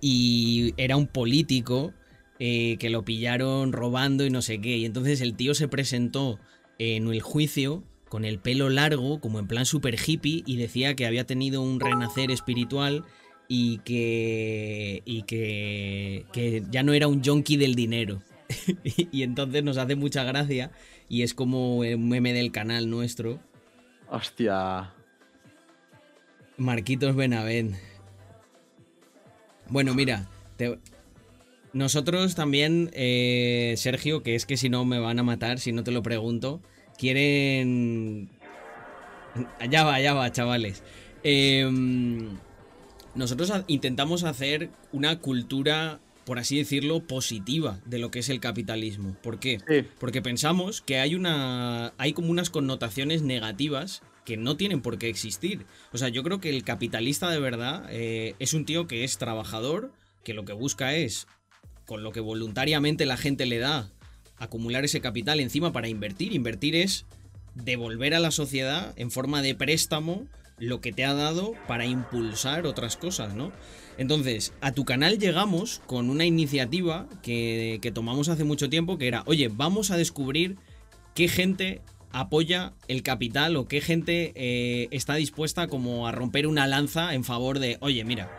[0.00, 1.92] y era un político
[2.38, 4.78] eh, que lo pillaron robando y no sé qué.
[4.78, 6.38] Y entonces el tío se presentó
[6.78, 11.06] en el juicio con el pelo largo, como en plan super hippie, y decía que
[11.06, 13.04] había tenido un renacer espiritual
[13.46, 18.20] y que, y que, que ya no era un junkie del dinero.
[19.12, 20.72] y entonces nos hace mucha gracia
[21.08, 23.40] y es como un meme del canal nuestro.
[24.10, 24.92] Hostia.
[26.56, 27.76] Marquitos Benavent.
[29.68, 30.26] Bueno, mira,
[31.72, 35.84] nosotros también, eh, Sergio, que es que si no me van a matar, si no
[35.84, 36.60] te lo pregunto,
[36.98, 38.30] quieren...
[39.70, 40.82] Ya va, ya va, chavales.
[41.22, 42.36] Em,
[43.14, 49.16] nosotros intentamos hacer una cultura, por así decirlo, positiva de lo que es el capitalismo.
[49.22, 49.58] ¿Por qué?
[49.98, 51.92] Porque pensamos que hay una.
[51.98, 55.66] hay como unas connotaciones negativas que no tienen por qué existir.
[55.92, 59.18] O sea, yo creo que el capitalista de verdad eh, es un tío que es
[59.18, 59.92] trabajador,
[60.24, 61.26] que lo que busca es
[61.86, 63.90] con lo que voluntariamente la gente le da,
[64.36, 66.32] acumular ese capital encima para invertir.
[66.32, 67.06] Invertir es
[67.54, 70.28] devolver a la sociedad en forma de préstamo
[70.58, 73.50] lo que te ha dado para impulsar otras cosas, ¿no?
[74.00, 79.24] Entonces, a tu canal llegamos con una iniciativa que, tomamos hace mucho tiempo, que era,
[79.26, 80.56] oye, vamos a descubrir
[81.14, 86.66] qué gente apoya el capital o qué gente eh, está dispuesta como a romper una
[86.66, 88.30] lanza en favor de, oye, mira,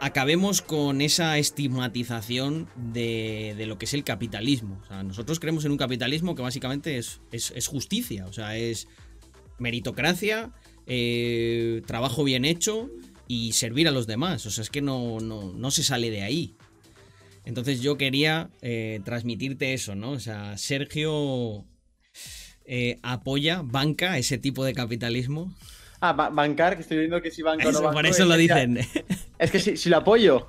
[0.00, 4.78] acabemos con esa estigmatización de, lo que es el capitalismo.
[4.82, 8.86] O sea, nosotros creemos en un capitalismo que básicamente es, justicia, o sea, es
[9.58, 10.50] meritocracia,
[10.86, 12.90] eh, trabajo bien hecho
[13.28, 14.44] y servir a los demás.
[14.46, 16.56] O sea, es que no, no, se sale de ahí.
[17.44, 20.10] Entonces yo quería eh, transmitirte eso, ¿no?
[20.12, 21.64] O sea, Sergio
[22.64, 25.54] eh, apoya, banca ese tipo de capitalismo.
[26.00, 27.94] Ah, bancar, que estoy viendo que si banco o no banco.
[27.94, 28.78] Por eso lo dicen.
[29.38, 30.48] Es que si, lo apoyo.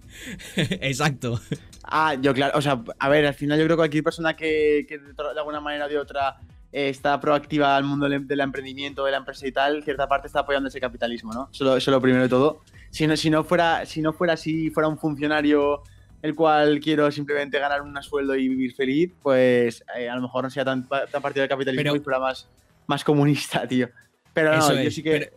[0.56, 1.40] Exacto.
[1.82, 4.86] Ah, yo claro, o sea, a ver, al final yo creo que cualquier persona que,
[4.88, 6.36] de alguna manera o de otra
[6.72, 10.68] está proactiva al mundo del emprendimiento, de la empresa y tal, cierta parte está apoyando
[10.68, 11.48] ese capitalismo, ¿no?
[11.52, 12.62] Eso, es lo primero de todo.
[12.90, 15.82] Si no, si no fuera, si no fuera así, fuera un funcionario
[16.22, 20.44] el cual quiero simplemente ganar un sueldo y vivir feliz, pues eh, a lo mejor
[20.44, 22.48] no sea tan, tan partido del capitalismo y fuera más,
[22.86, 23.88] más comunista, tío.
[24.32, 25.32] Pero no, yo sí que.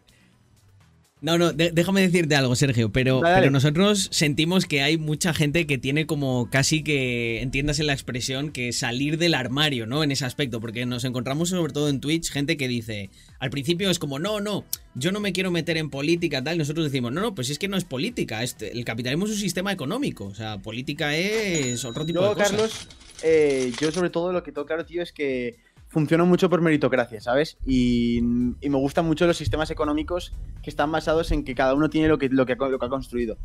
[1.22, 5.78] No, no, déjame decirte algo, Sergio, pero, pero nosotros sentimos que hay mucha gente que
[5.78, 10.02] tiene como casi que, entiendas en la expresión, que salir del armario, ¿no?
[10.02, 13.90] En ese aspecto, porque nos encontramos sobre todo en Twitch gente que dice, al principio
[13.90, 14.64] es como, no, no,
[14.96, 17.68] yo no me quiero meter en política, tal, nosotros decimos, no, no, pues es que
[17.68, 22.06] no es política, este, el capitalismo es un sistema económico, o sea, política es otro
[22.06, 22.52] tipo de cosas.
[22.52, 22.88] Carlos,
[23.24, 25.58] eh, yo sobre todo lo que tengo claro, tío, es que
[25.89, 27.58] funciona mucho por meritocracia, ¿sabes?
[27.65, 32.08] Y, me gustan mucho los sistemas económicos que están basados en que cada uno tiene
[32.08, 33.38] lo que, lo que, lo que ha construido.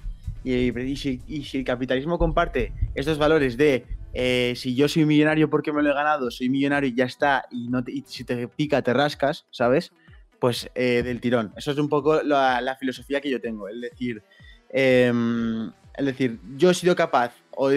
[0.44, 1.20] Y, si,
[1.54, 5.94] el capitalismo comparte estos valores de eh, si yo soy millonario porque me lo he
[5.94, 9.92] ganado, soy millonario y ya está, y, no si te pica te rascas, ¿sabes?
[10.38, 11.52] Pues eh, del tirón.
[11.56, 13.68] Eso es un poco la, filosofía que yo tengo.
[13.68, 14.22] Es decir,
[14.68, 17.70] em, es decir, yo he sido capaz, o,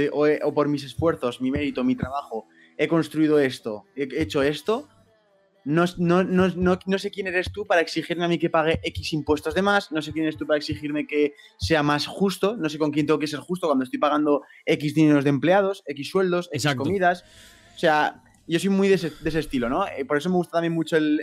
[0.43, 2.47] o por mis esfuerzos, mi mérito, mi trabajo,
[2.78, 4.88] he construido esto, he hecho esto,
[5.68, 9.12] no, no, no, no, sé quién eres tú para exigirme a mí que pague X
[9.12, 12.70] impuestos de más, no sé quién eres tú para exigirme que sea más justo, no
[12.70, 16.10] sé con quién tengo que ser justo cuando estoy pagando X dineros de empleados, X
[16.10, 17.26] sueldos, X comidas.
[17.76, 19.86] O sea, yo soy muy de ese, estilo, ¿no?
[19.88, 21.20] Eh, por eso me gusta también mucho el,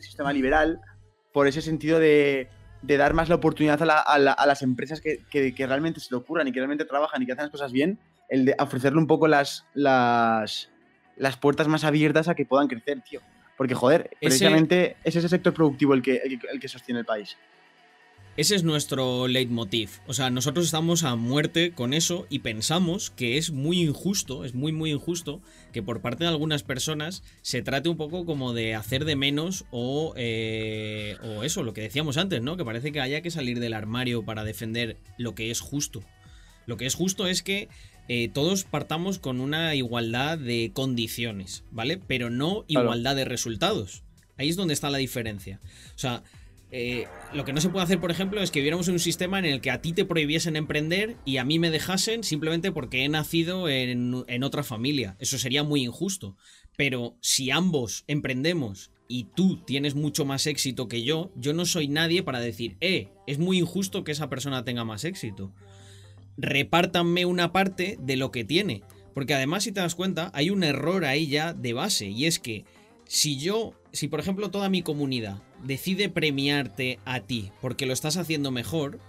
[0.00, 0.80] sistema liberal,
[1.32, 2.48] por ese sentido de,
[2.82, 6.58] dar más la oportunidad a, las empresas que, que, realmente se lo ocurran y que
[6.58, 10.70] realmente trabajan y que hacen las cosas bien el de ofrecerle un poco las, las,
[11.16, 13.20] las puertas más abiertas a que puedan crecer, tío.
[13.56, 16.16] Porque, joder, precisamente es ese sector productivo el que,
[16.52, 17.36] el, que sostiene el país.
[18.36, 19.98] ese es nuestro leitmotiv.
[20.06, 24.54] O sea, nosotros estamos a muerte con eso y pensamos que es muy injusto, es
[24.54, 25.40] muy, muy injusto
[25.72, 29.64] que por parte de algunas personas se trate un poco como de hacer de menos
[29.72, 32.56] o, eh, o eso, lo que decíamos antes, ¿no?
[32.56, 36.04] Que parece que haya que salir del armario para defender lo que es justo.
[36.66, 37.68] Lo que es justo es que
[38.08, 41.98] eh, todos partamos con una igualdad de condiciones, ¿vale?
[41.98, 44.02] Pero no igualdad de resultados.
[44.36, 45.60] Ahí es donde está la diferencia.
[45.94, 46.22] O sea,
[46.70, 49.44] eh, lo que no se puede hacer, por ejemplo, es que viéramos un sistema en
[49.44, 53.08] el que a ti te prohibiesen emprender y a mí me dejasen simplemente porque he
[53.08, 55.16] nacido en, en otra familia.
[55.18, 56.36] Eso sería muy injusto.
[56.76, 61.88] Pero si ambos emprendemos y tú tienes mucho más éxito que yo, yo no soy
[61.88, 65.52] nadie para decir, eh, es muy injusto que esa persona tenga más éxito.
[66.38, 68.82] Repártanme una parte de lo que tiene.
[69.12, 72.06] Porque además, si te das cuenta, hay un error ahí ya de base.
[72.06, 72.64] Y es que
[73.04, 78.16] si yo, si por ejemplo toda mi comunidad decide premiarte a ti porque lo estás
[78.16, 79.00] haciendo mejor,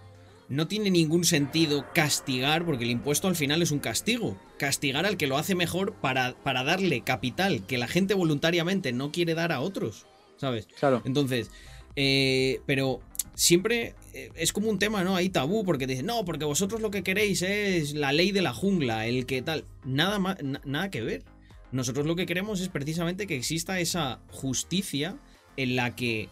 [0.48, 4.36] no tiene ningún sentido castigar, porque el impuesto al final es un castigo.
[4.58, 9.12] Castigar al que lo hace mejor para, para darle capital que la gente voluntariamente no
[9.12, 10.08] quiere dar a otros.
[10.38, 10.68] ¿Sabes?
[10.80, 11.04] Claro.
[11.06, 11.52] Entonces,
[11.96, 13.02] eh, pero
[13.40, 15.16] siempre eh, es como un tema, ¿no?
[15.16, 18.54] Hay tabú, porque dicen, no, porque vosotros lo que queréis es la ley de la
[18.54, 19.64] jungla, el que tal.
[19.86, 21.24] Nada más, nada que ver.
[21.72, 25.18] Nosotros lo que queremos es precisamente que exista esa justicia
[25.56, 26.28] en la que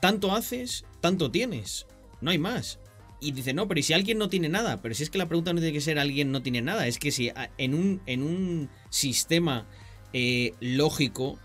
[0.00, 1.86] tanto haces, tanto tienes.
[2.20, 2.80] No hay más.
[3.20, 4.82] Y dice, no, pero ¿y si alguien no tiene nada?
[4.82, 6.88] Pero si es que la pregunta no tiene que ser alguien no tiene nada.
[6.88, 9.66] Es que si en un, en un sistema
[10.12, 11.38] eh, lógico,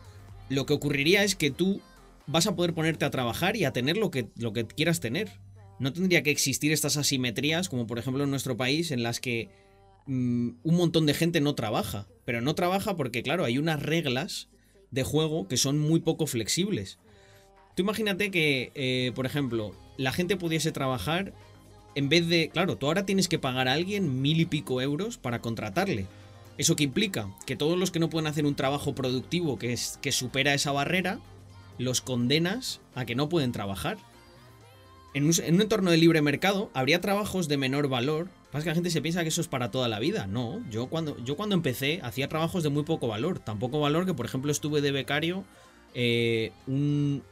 [0.50, 1.80] lo que ocurriría es que tú
[2.30, 5.30] vas a poder ponerte a trabajar y a tener lo que, lo que quieras tener.
[5.80, 9.50] No tendría que existir estas asimetrías, como por ejemplo en nuestro país, en las que
[10.06, 12.08] mm, un montón de gente no trabaja.
[12.26, 14.50] Pero no trabaja porque, claro, hay unas reglas
[14.92, 17.00] de juego que son muy poco flexibles.
[17.76, 21.34] Tú imagínate que, eh, por ejemplo, la gente pudiese trabajar
[21.96, 25.18] en vez de, claro, tú ahora tienes que pagar a alguien mil y pico euros
[25.18, 26.06] para contratarle.
[26.58, 27.34] ¿Eso qué implica?
[27.46, 30.72] Que todos los que no pueden hacer un trabajo productivo que, es, que supera esa
[30.72, 31.20] barrera,
[31.80, 33.98] los condenas a que no pueden trabajar.
[35.16, 38.30] En un, en un, entorno de libre mercado habría trabajos de menor valor.
[38.52, 40.28] Pasa que la gente se piensa que eso es para toda la vida.
[40.28, 43.40] No, yo cuando, yo cuando empecé hacía trabajos de muy poco valor.
[43.40, 45.46] Tan poco valor que, por ejemplo, estuve de becario
[45.96, 47.24] eh, un,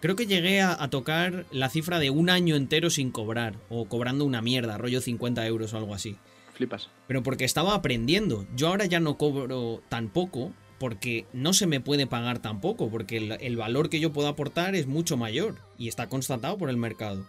[0.00, 3.84] Creo que llegué a, a, tocar la cifra de un año entero sin cobrar, o
[3.84, 6.16] cobrando una mierda, rollo 50 euros o algo así.
[6.54, 6.88] Flipas.
[7.06, 8.46] Pero porque estaba aprendiendo.
[8.56, 13.18] Yo ahora ya no cobro tan poco, porque no se me puede pagar tampoco, porque
[13.18, 17.26] el, valor que yo puedo aportar es mucho mayor, y está constatado por el mercado.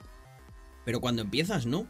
[0.85, 1.85] Pero cuando empiezas, no.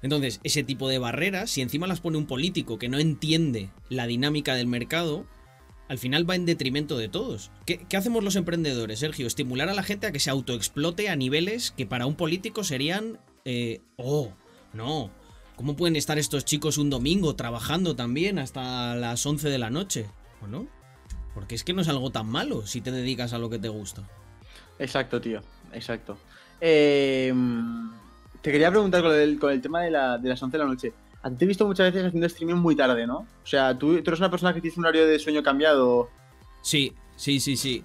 [0.00, 4.06] Entonces, ese tipo de barreras, si encima las pone un político que no entiende la
[4.06, 5.26] dinámica del mercado,
[5.88, 7.50] al final va en detrimento de todos.
[7.66, 9.26] ¿Qué, ¿Qué, hacemos los emprendedores, Sergio?
[9.26, 13.18] Estimular a la gente a que se autoexplote a niveles que para un político serían...
[13.44, 14.32] Eh, oh,
[14.72, 15.10] no.
[15.56, 20.06] ¿Cómo pueden estar estos chicos un domingo trabajando también hasta las 11 de la noche?
[20.40, 20.66] ¿O no?
[21.34, 23.68] Porque es que no es algo tan malo si te dedicas a lo que te
[23.68, 24.02] gusta.
[24.78, 25.40] Exacto, tío.
[25.72, 26.16] Exacto.
[26.60, 27.34] Eh,
[28.40, 30.68] te quería preguntar con el, con el tema de, la, de las 11 de la
[30.68, 30.92] noche.
[31.22, 33.18] A ti te he visto muchas veces haciendo streaming muy tarde, ¿no?
[33.18, 36.10] O sea, ¿tú, tú eres una persona que tiene un horario de sueño cambiado.
[36.60, 37.82] Sí, sí, sí, sí.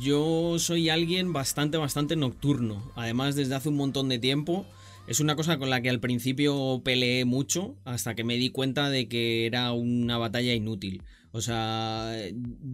[0.00, 2.90] Yo soy alguien bastante, bastante nocturno.
[2.96, 4.66] Además, desde hace un montón de tiempo.
[5.06, 8.88] Es una cosa con la que al principio peleé mucho hasta que me di cuenta
[8.88, 11.02] de que era una batalla inútil.
[11.32, 12.14] O sea,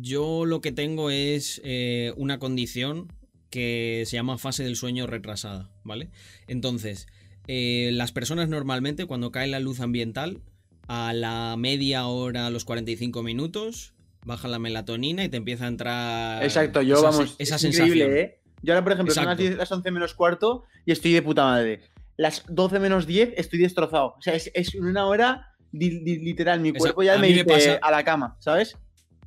[0.00, 3.12] yo lo que tengo es eh, una condición
[3.50, 6.10] que se llama fase del sueño retrasada, ¿vale?
[6.48, 7.06] Entonces,
[7.46, 10.42] eh, las personas normalmente cuando cae la luz ambiental,
[10.88, 13.94] a la media hora, a los 45 minutos,
[14.24, 16.42] baja la melatonina y te empieza a entrar.
[16.42, 17.36] Exacto, yo esa, vamos.
[17.38, 17.88] Esa es sensación.
[17.88, 18.40] increíble, ¿eh?
[18.62, 19.30] Yo ahora, por ejemplo, Exacto.
[19.30, 21.80] son las, 10, las 11 menos cuarto y estoy de puta madre.
[22.16, 24.14] Las 12 menos 10 estoy destrozado.
[24.18, 26.60] O sea, es, es una hora literal.
[26.60, 28.76] Mi cuerpo ya me dice pasa, a la cama, ¿sabes?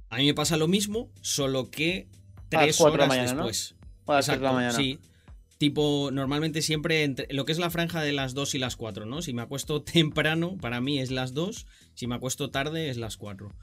[0.10, 2.08] A mí me pasa lo mismo, solo que
[2.50, 3.76] 3 horas mañana, después.
[4.08, 4.14] ¿no?
[4.14, 4.74] A las 4 de la mañana.
[4.74, 5.00] Sí,
[5.58, 9.06] tipo, normalmente siempre entre lo que es la franja de las 2 y las 4,
[9.06, 9.22] ¿no?
[9.22, 13.18] Si me acuesto temprano, para mí es las 2, si me acuesto tarde es las
[13.18, 13.54] 4.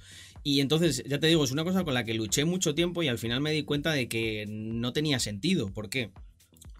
[0.43, 3.09] Y entonces, ya te digo, es una cosa con la que luché mucho tiempo y
[3.09, 5.73] al final me di cuenta de que no tenía sentido.
[5.73, 6.12] ¿Por qué?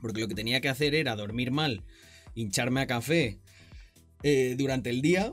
[0.01, 1.83] Porque lo que tenía que hacer era dormir mal,
[2.35, 3.41] hincharme a café
[4.23, 5.33] eh, durante el día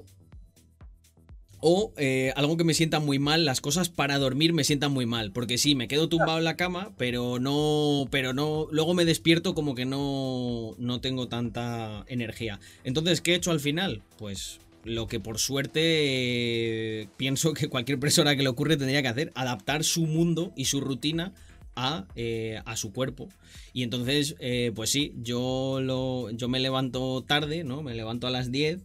[1.68, 5.08] o eh, algo que me sienta muy mal, las cosas para dormir me sientan muy
[5.08, 5.32] mal.
[5.32, 8.06] Porque sí, me quedo tumbado en la cama, pero no.
[8.12, 8.68] Pero no.
[8.70, 10.76] Luego me despierto como que no.
[10.78, 12.60] No tengo tanta energía.
[12.84, 14.04] Entonces, ¿qué he hecho al final?
[14.20, 14.60] Pues.
[14.84, 19.32] Lo que por suerte eh, pienso que cualquier persona que le ocurre tendría que hacer,
[19.34, 21.34] adaptar su mundo y su rutina
[21.76, 23.28] a, eh, a su cuerpo.
[23.74, 24.36] Y entonces,
[24.76, 27.82] pues sí, yo, lo, yo me levanto tarde, ¿no?
[27.82, 28.84] Me levanto a las 10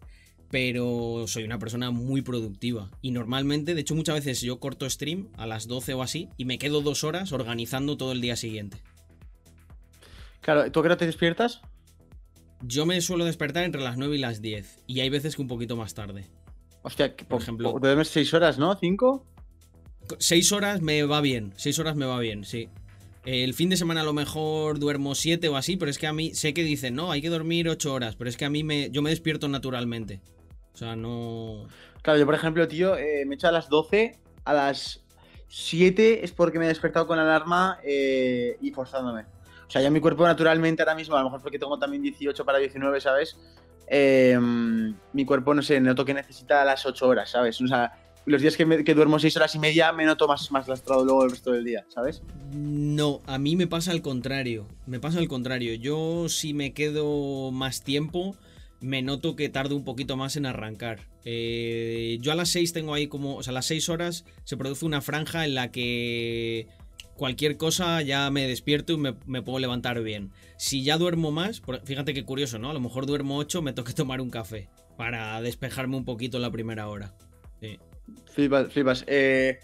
[0.51, 2.91] pero soy una persona muy productiva.
[3.03, 6.45] Y normalmente, de hecho muchas veces yo corto stream a las 12 o así y
[6.45, 8.83] me quedo dos horas organizando todo el día siguiente.
[10.41, 11.61] Claro, ¿tú a qué hora te despiertas?
[12.63, 15.49] Yo me suelo despertar entre las 9 y las 10 y hay veces que un
[15.49, 16.27] poquito más tarde.
[16.83, 17.77] Hostia, que, por, ejemplo...
[17.81, 18.79] Duermes 6 horas, ¿no?
[18.79, 19.23] ¿5?
[20.19, 22.69] 6 horas me va bien, 6 horas me va bien, sí.
[23.25, 26.13] El fin de semana a lo mejor duermo 7 o así, pero es que a
[26.13, 28.65] mí sé que dicen, no, hay que dormir 8 horas, pero es que a mí
[28.65, 30.21] me, yo me despierto naturalmente.
[30.75, 31.67] O sea, no.
[32.03, 35.05] Claro, yo por ejemplo, tío, eh, me he hecho a las 12, a las
[35.49, 39.23] 7 es porque me he despertado con alarma eh, y forzándome.
[39.67, 42.45] O sea, ya mi cuerpo naturalmente ahora mismo, a lo mejor porque tengo también 18
[42.45, 43.37] para 19, ¿sabes?
[43.87, 47.61] Em, mi cuerpo, no sé, noto que necesita las 8 horas, ¿sabes?
[47.61, 47.93] O sea,
[48.27, 51.31] los días que, duermo 6 horas y media me noto más, más lastrado luego el
[51.31, 52.23] resto del día, ¿sabes?
[52.53, 54.67] No, a mí me pasa al contrario.
[54.87, 55.75] Me pasa al contrario.
[55.75, 58.37] Yo si me quedo más tiempo
[58.81, 61.07] me noto que tardo un poquito más en arrancar.
[61.25, 64.57] Eh, yo a las 6 tengo ahí como, o sea, a las 6 horas se
[64.57, 66.69] produce una franja en la que
[67.15, 70.31] cualquier cosa ya me despierto y me, puedo levantar bien.
[70.57, 72.71] Si ya duermo más, fíjate qué curioso, ¿no?
[72.71, 76.51] A lo mejor duermo 8, me toca tomar un café para despejarme un poquito la
[76.51, 77.15] primera hora.
[77.61, 77.79] Sí.
[78.33, 79.05] Flipas, flipas.
[79.07, 79.61] Eh,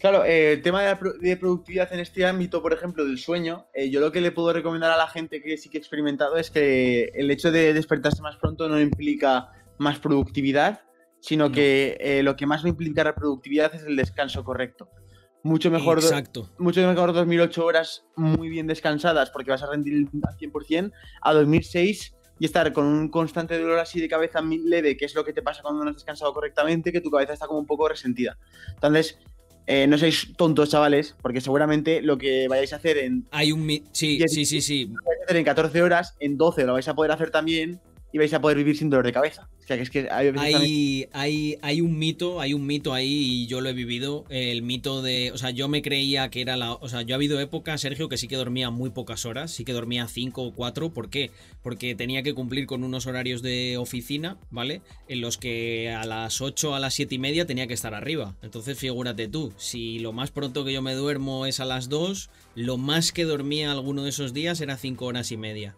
[0.00, 4.00] Claro, eh, el tema de, productividad en este ámbito, por ejemplo, del sueño, eh, yo
[4.00, 7.10] lo que le puedo recomendar a la gente que sí que he experimentado es que
[7.14, 10.80] el hecho de despertarse más pronto no implica más productividad,
[11.20, 14.88] sino que eh, lo que más va a implicar la productividad es el descanso correcto.
[15.42, 16.50] Mucho mejor, Exacto.
[16.58, 21.34] mucho mejor dormir 8 horas muy bien descansadas porque vas a rendir al 100% a
[21.34, 25.24] dormir 6 y estar con un constante dolor así de cabeza leve, que es lo
[25.24, 27.86] que te pasa cuando no has descansado correctamente, que tu cabeza está como un poco
[27.86, 28.38] resentida.
[28.72, 29.18] Entonces,
[29.72, 33.28] eh, no seáis tontos, chavales, porque seguramente lo que vayáis a hacer en.
[33.30, 33.68] Hay un.
[33.92, 34.86] Sí, sí, sí, sí.
[34.86, 37.80] Lo vais a hacer en 14 horas, en 12 lo vais a poder hacer también
[38.12, 39.48] y vais a poder vivir sin dolor de cabeza.
[39.68, 43.06] es que hay, hay, hay, un mito, hay un mito ahí
[43.42, 46.56] y yo lo he vivido, el mito de, o sea, yo me creía que era
[46.56, 49.52] la, o sea, yo ha habido épocas, Sergio, que sí que dormía muy pocas horas,
[49.52, 51.30] sí que dormía 5 o 4, ¿por qué?
[51.62, 54.82] Porque tenía que cumplir con unos horarios de oficina, ¿vale?
[55.08, 58.34] En los que a las 8, a las 7 y media tenía que estar arriba.
[58.42, 62.30] Entonces, figúrate tú, si lo más pronto que yo me duermo es a las 2,
[62.56, 65.76] lo más que dormía alguno de esos días era 5 horas y media.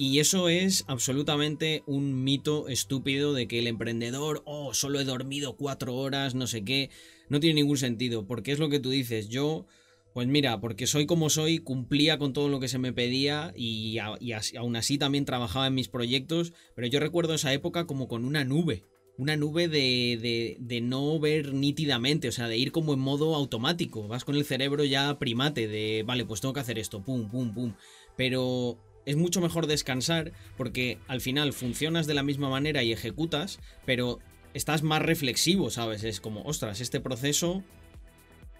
[0.00, 5.56] Y eso es absolutamente un mito estúpido de que el emprendedor, oh, solo he dormido
[5.56, 6.90] cuatro horas, no sé qué,
[7.28, 9.66] no tiene ningún sentido, porque es lo que tú dices, yo,
[10.14, 13.98] pues mira, porque soy como soy, cumplía con todo lo que se me pedía y,
[13.98, 18.44] aún así también trabajaba en mis proyectos, pero yo recuerdo esa época como con una
[18.44, 18.84] nube,
[19.16, 23.34] una nube de, de, de, no ver nítidamente, o sea, de ir como en modo
[23.34, 24.06] automático.
[24.06, 27.52] Vas con el cerebro ya primate de, vale, pues tengo que hacer esto, pum, pum,
[27.52, 27.74] pum.
[28.16, 28.78] Pero
[29.08, 34.18] es mucho mejor descansar porque al final funcionas de la misma manera y ejecutas, pero
[34.52, 36.04] estás más reflexivo, ¿sabes?
[36.04, 37.64] Es como, ostras, este proceso,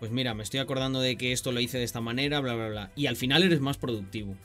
[0.01, 2.69] pues mira, me estoy acordando de que esto lo hice de esta manera, bla, bla,
[2.71, 2.93] bla.
[2.97, 4.37] Y al final eres más productivo.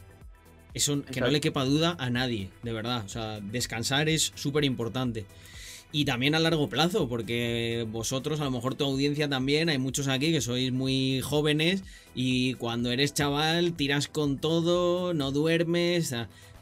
[0.73, 3.05] Eso que no le quepa duda a nadie, de verdad.
[3.05, 5.25] O sea, descansar es súper importante
[5.95, 10.07] y también a largo plazo, porque vosotros, a lo mejor tu audiencia también, hay muchos
[10.07, 11.83] aquí que sois muy jóvenes
[12.15, 16.15] y cuando eres chaval tiras con todo, no duermes,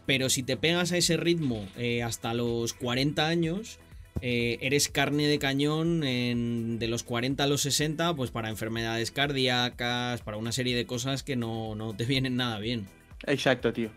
[0.06, 3.80] pero si te pegas a ese ritmo eh, hasta los 40 años,
[4.20, 10.20] eh, eres carne de cañón de los 40 a los 60, pues para enfermedades cardíacas,
[10.24, 12.86] para una serie de cosas que no, te vienen nada bien.
[13.28, 13.92] Exacto, tío.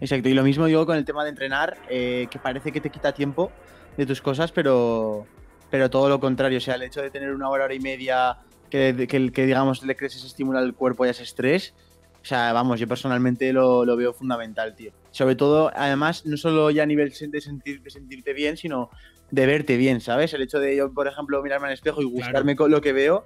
[0.00, 0.30] Exacto.
[0.30, 3.12] Y lo mismo digo con el tema de entrenar, eh, que parece que te quita
[3.12, 3.52] tiempo
[3.96, 5.26] de tus cosas, pero,
[5.70, 6.58] pero todo lo contrario.
[6.58, 8.38] O sea, el hecho de tener una hora, hora y media
[8.70, 11.74] que, que, digamos, le crees ese estímulo al cuerpo y ese estrés,
[12.22, 14.92] o sea, vamos, yo personalmente lo, lo, veo fundamental, tío.
[15.10, 18.90] Sobre todo, además, no solo ya a nivel de, sentir, de sentirte bien, sino
[19.30, 20.34] de verte bien, ¿sabes?
[20.34, 23.24] El hecho de yo, por ejemplo, mirarme al espejo y gustarme con lo que veo,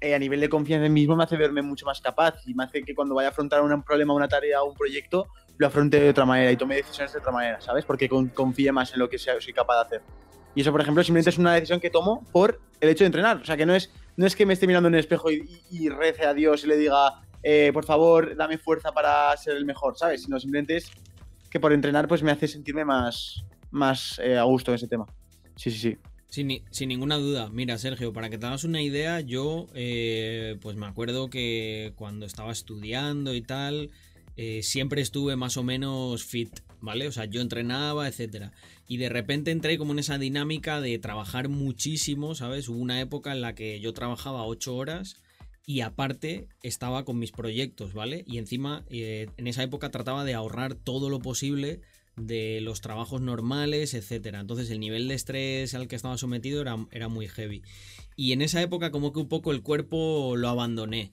[0.00, 2.54] eh, a nivel de confianza en mí mismo me hace verme mucho más capaz y
[2.54, 5.28] me hace que cuando vaya a afrontar un problema, una tarea o un proyecto,
[5.58, 7.84] lo afronte de otra manera y tome decisiones de otra manera, ¿sabes?
[7.84, 10.02] Porque confíe más en lo que soy capaz de hacer.
[10.54, 13.36] Y eso, por ejemplo, simplemente es una decisión que tomo por el hecho de entrenar.
[13.36, 15.88] O sea, que no es, no es que me esté mirando en el espejo y,
[15.90, 19.98] rece a Dios y le diga, eh, por favor, dame fuerza para ser el mejor,
[19.98, 20.22] ¿sabes?
[20.22, 20.90] Sino simplemente es
[21.50, 25.04] que por entrenar pues me hace sentirme más, más eh, a gusto en ese tema.
[25.56, 25.98] Sí, sí, sí.
[26.28, 27.50] Sin, sin, ninguna duda.
[27.50, 32.24] Mira, Sergio, para que te hagas una idea, yo eh, pues me acuerdo que cuando
[32.26, 33.90] estaba estudiando y tal,
[34.36, 37.08] eh, siempre estuve más o menos fit, ¿vale?
[37.08, 38.52] O sea, yo entrenaba, etcétera.
[38.86, 42.68] Y de repente entré como en esa dinámica de trabajar muchísimo, ¿sabes?
[42.68, 45.16] Hubo una época en la que yo trabajaba 8 horas
[45.64, 48.24] y aparte estaba con mis proyectos, ¿vale?
[48.26, 51.80] Y encima eh, en esa época trataba de ahorrar todo lo posible
[52.16, 54.40] de los trabajos normales, etcétera.
[54.40, 57.62] Entonces el nivel de estrés al que estaba sometido era, era muy heavy.
[58.16, 61.10] Y en esa época como que un poco el cuerpo lo abandoné.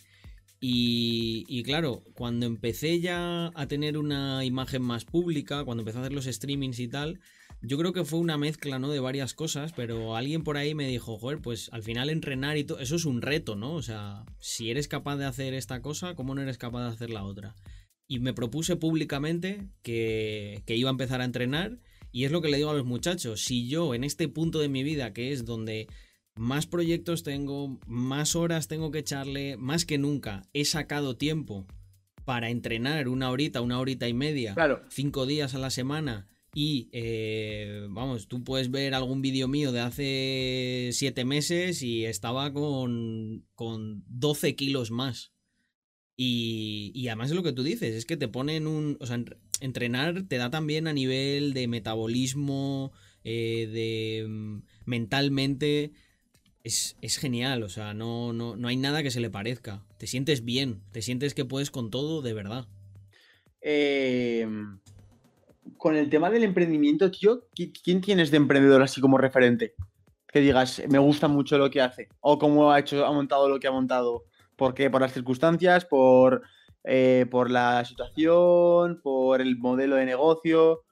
[0.66, 6.14] Y, claro, cuando empecé ya a tener una imagen más pública, cuando empecé a hacer
[6.14, 7.20] los streamings y tal,
[7.62, 8.90] yo creo que fue una mezcla, ¿no?
[8.90, 12.64] De varias cosas, pero alguien por ahí me dijo, joder, pues al final entrenar y
[12.64, 13.74] todo, eso es un reto, ¿no?
[13.74, 17.10] O sea, si eres capaz de hacer esta cosa, ¿cómo no eres capaz de hacer
[17.10, 17.56] la otra?
[18.08, 21.78] Y me propuse públicamente que, que iba a empezar a entrenar
[22.14, 24.70] y es lo que le digo a los muchachos, si yo en este punto de
[24.70, 25.90] mi vida, que es donde
[26.36, 31.68] más proyectos tengo, más horas tengo que echarle, más que nunca he sacado tiempo
[32.26, 34.56] para entrenar una horita, una horita y media,
[34.90, 36.28] cinco días a la semana.
[36.56, 42.54] Y eh, vamos, tú puedes ver algún vídeo mío de hace siete meses y estaba
[42.54, 45.34] con, con 12 kilos más.
[46.16, 48.98] Y, y, además es lo que tú dices, es que te ponen un...
[49.00, 49.20] O sea,
[49.62, 52.92] entrenar te da también a nivel de metabolismo,
[53.24, 55.92] eh, de mm, mentalmente,
[56.64, 59.84] es, genial, o sea, no, no, no hay nada que se le parezca.
[59.98, 62.68] Te sientes bien, te sientes que puedes con todo de verdad.
[63.60, 64.80] Em,
[65.78, 67.48] con el tema del emprendimiento, tío,
[67.84, 69.76] ¿quién tienes de emprendedor así como referente?
[70.28, 72.08] Que digas, me gusta mucho lo que hace.
[72.22, 74.24] O cómo ha hecho, ha montado lo que ha montado.
[74.56, 74.90] ¿Por qué?
[74.90, 75.86] ¿Por las circunstancias?
[75.86, 76.44] ¿Por,
[76.86, 79.02] eh, por la situación?
[79.04, 80.84] ¿Por el modelo de negocio?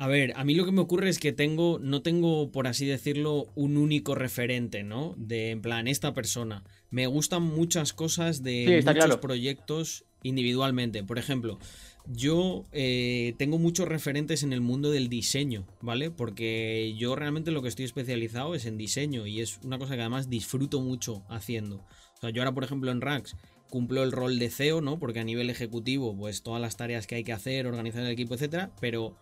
[0.00, 2.86] A ver, a mí lo que me ocurre es que tengo, no tengo, por así
[2.86, 5.14] decirlo, un único referente, ¿no?
[5.18, 6.64] De, en plan, esta persona.
[6.88, 11.04] Me gustan muchas cosas de muchos proyectos individualmente.
[11.04, 11.58] Por ejemplo,
[12.06, 16.10] yo eh, tengo muchos referentes en el mundo del diseño, ¿vale?
[16.10, 20.00] Porque yo realmente lo que estoy especializado es en diseño y es una cosa que
[20.00, 21.76] además disfruto mucho haciendo.
[21.76, 23.36] O sea, yo ahora, por ejemplo, en Rax
[23.68, 24.98] cumplo el rol de CEO, ¿no?
[24.98, 28.34] Porque a nivel ejecutivo, pues todas las tareas que hay que hacer, organizar el equipo,
[28.34, 29.14] etcétera, pero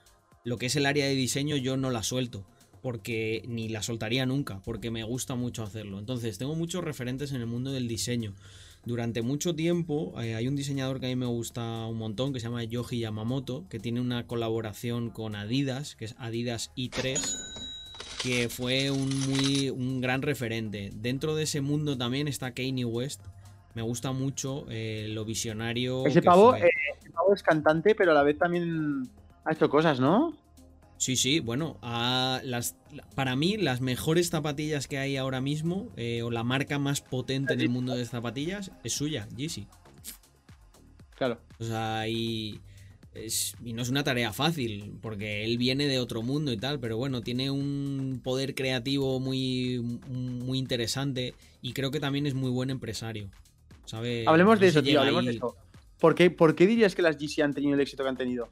[0.44, 2.46] lo que es el área de diseño yo no la suelto,
[2.82, 5.98] porque ni la soltaría nunca, porque me gusta mucho hacerlo.
[5.98, 8.34] Entonces, tengo muchos referentes en el mundo del diseño.
[8.84, 12.40] Durante mucho tiempo eh, hay un diseñador que a mí me gusta un montón, que
[12.40, 17.20] se llama Yoji Yamamoto, que tiene una colaboración con Adidas, que es Adidas i3,
[18.22, 20.90] que fue un, muy, un gran referente.
[20.94, 23.20] Dentro de ese mundo también está Kanye West.
[23.74, 26.06] Me gusta mucho eh, lo visionario.
[26.06, 29.08] Ese pavo, eh, ese pavo es cantante, pero a la vez también
[29.48, 30.36] ha hecho cosas, ¿no?
[30.98, 32.76] Sí, sí, bueno, las,
[33.14, 37.54] para mí las mejores zapatillas que hay ahora mismo, eh, o la marca más potente
[37.54, 39.68] en el mundo de zapatillas, es suya, Yeezy.
[41.14, 41.38] Claro.
[41.60, 42.60] O sea, y,
[43.64, 46.96] y no es una tarea fácil, porque él viene de otro mundo y tal, pero
[46.96, 49.78] bueno, tiene un poder creativo muy,
[50.08, 53.30] muy interesante y creo que también es muy buen empresario.
[53.84, 54.24] ¿sabe?
[54.26, 55.56] Hablemos de eso, tío, hablemos de eso.
[55.98, 58.48] ¿Por qué, ¿Por qué dirías que las Yeezy han tenido el éxito que han tenido?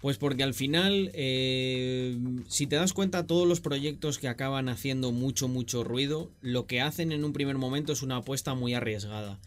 [0.00, 5.12] Pues porque al final, eh, si te das cuenta, todos los proyectos que acaban haciendo
[5.12, 9.38] mucho, mucho ruido, lo que hacen en un primer momento es una apuesta muy arriesgada.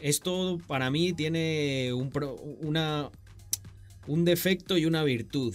[0.00, 2.10] Esto para mí tiene un,
[2.62, 3.10] una,
[4.06, 5.54] un defecto y una virtud.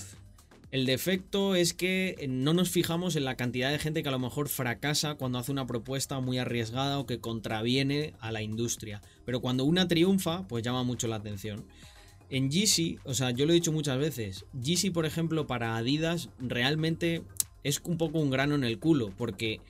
[0.73, 4.17] El defecto es que no nos fijamos en la cantidad de gente que a lo
[4.17, 9.01] mejor fracasa cuando hace una propuesta muy arriesgada o que contraviene a la industria.
[9.23, 11.65] Pero cuando una triunfa, pues llama mucho la atención.
[12.33, 16.29] En Yeezy, o sea, yo lo he dicho muchas veces, Yeezy, por ejemplo, para Adidas
[16.39, 17.21] realmente
[17.63, 19.61] es un poco un grano en el culo, porque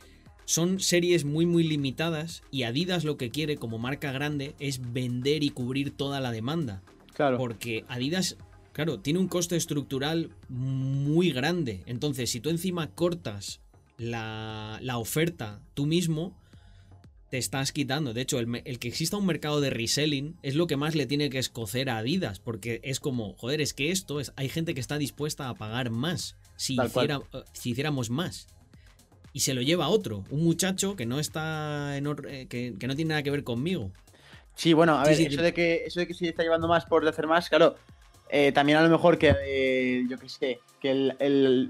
[0.46, 5.44] son series muy muy limitadas y Adidas lo que quiere como marca grande es vender
[5.44, 6.82] y cubrir toda la demanda.
[7.14, 7.38] Claro.
[7.38, 8.38] Porque Adidas,
[8.72, 11.84] claro, tiene un coste estructural muy grande.
[11.86, 13.60] Entonces, si tú encima cortas
[13.98, 16.34] la, la oferta tú mismo,
[17.34, 18.14] te estás quitando.
[18.14, 21.32] De hecho, el, que exista un mercado de reselling es lo que más le tiene
[21.32, 24.80] que escocer a Adidas, porque es como, joder, es que esto es, hay gente que
[24.80, 28.50] está dispuesta a pagar más si, hiciera, eh, si hiciéramos más.
[29.34, 32.96] Y se lo lleva a otro, un muchacho que no está en eh, que, no
[32.96, 33.90] tiene nada que ver conmigo.
[34.54, 37.08] Sí, bueno, a ver, eso, De que, eso de que se está llevando más por
[37.08, 37.78] hacer más, claro,
[38.30, 41.16] eh, también a lo mejor que, yo qué sé, que el,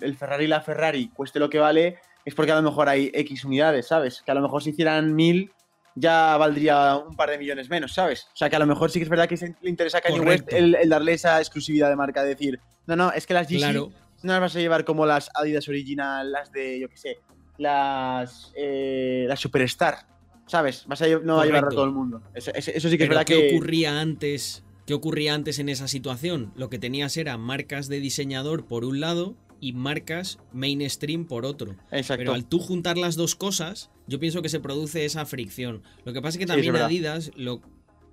[0.02, 3.12] el Ferrari y la Ferrari cueste lo que vale, es porque a lo mejor hay
[3.14, 4.22] X unidades, ¿sabes?
[4.26, 5.52] Que a lo mejor si hicieran mil
[5.96, 8.28] ya valdría un par de millones menos, ¿sabes?
[8.34, 10.22] O sea que a lo mejor sí que es verdad que le interesa a Kanye
[10.22, 13.74] West el, darle esa exclusividad de marca, de decir, no, no, es que las Yeezy
[13.74, 17.20] no las vas a llevar como las Adidas original, las de, yo qué sé,
[17.58, 20.08] las, eh, las Superstar,
[20.48, 20.86] ¿sabes?
[20.88, 22.22] Vas a, no va a llevar a todo el mundo.
[22.34, 24.64] Eso, sí que es verdad ¿qué ocurría antes?
[24.86, 26.52] ¿Qué ocurría antes en esa situación?
[26.56, 31.78] Lo que tenías era marcas de diseñador por un lado y marcas mainstream por otro.
[31.90, 32.20] Exacto.
[32.20, 35.84] Pero al tú juntar las dos cosas, yo pienso que se produce esa fricción.
[36.04, 37.62] Lo que pasa es que también Adidas, lo,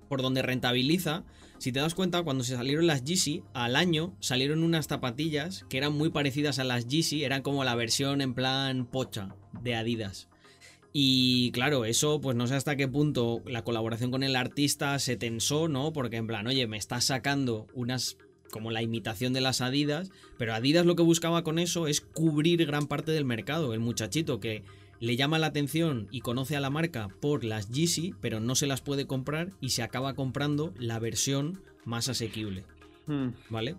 [0.07, 1.25] por donde rentabiliza,
[1.57, 5.77] si te das cuenta, cuando se salieron las Yeezy, al año salieron unas zapatillas que
[5.77, 10.29] eran muy parecidas a las Yeezy, eran como la versión en plan pocha de Adidas.
[10.93, 15.17] Y claro, eso pues no sé hasta qué punto la colaboración con el artista se
[15.17, 15.91] tensó, ¿no?
[15.91, 18.17] Porque en plan, oye, me estás sacando unas
[18.51, 22.65] como la imitación de las Adidas, pero Adidas lo que buscaba con eso es cubrir
[22.65, 23.73] gran parte del mercado.
[23.73, 24.63] El muchachito que
[24.99, 28.67] le llama la atención y conoce a la marca por las Yeezy, pero no se
[28.67, 32.65] las puede comprar y se acaba comprando la versión más asequible.
[33.07, 33.29] Hmm.
[33.49, 33.75] ¿Vale?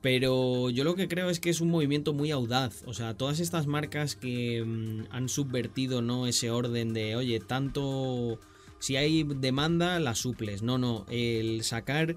[0.00, 2.84] Pero yo lo que creo es que es un movimiento muy audaz.
[2.86, 6.26] O sea, todas estas marcas que mm, han subvertido ¿no?
[6.26, 8.38] ese orden de, oye, tanto...
[8.78, 10.62] Si hay demanda, la suples.
[10.62, 11.04] No, no.
[11.10, 12.16] El sacar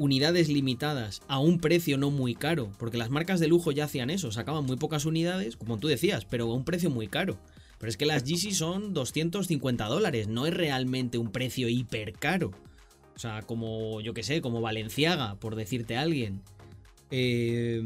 [0.00, 2.72] unidades limitadas a un precio no muy caro.
[2.78, 4.32] Porque las marcas de lujo ya hacían eso.
[4.32, 7.38] Sacaban muy pocas unidades, como tú decías, pero a un precio muy caro.
[7.78, 10.26] Pero es que las Yeezy son 250 dólares.
[10.26, 12.50] No es realmente un precio hiper caro.
[13.14, 16.40] O sea, como, yo que sé, como Valenciaga, por decirte a alguien.
[17.10, 17.82] Eh,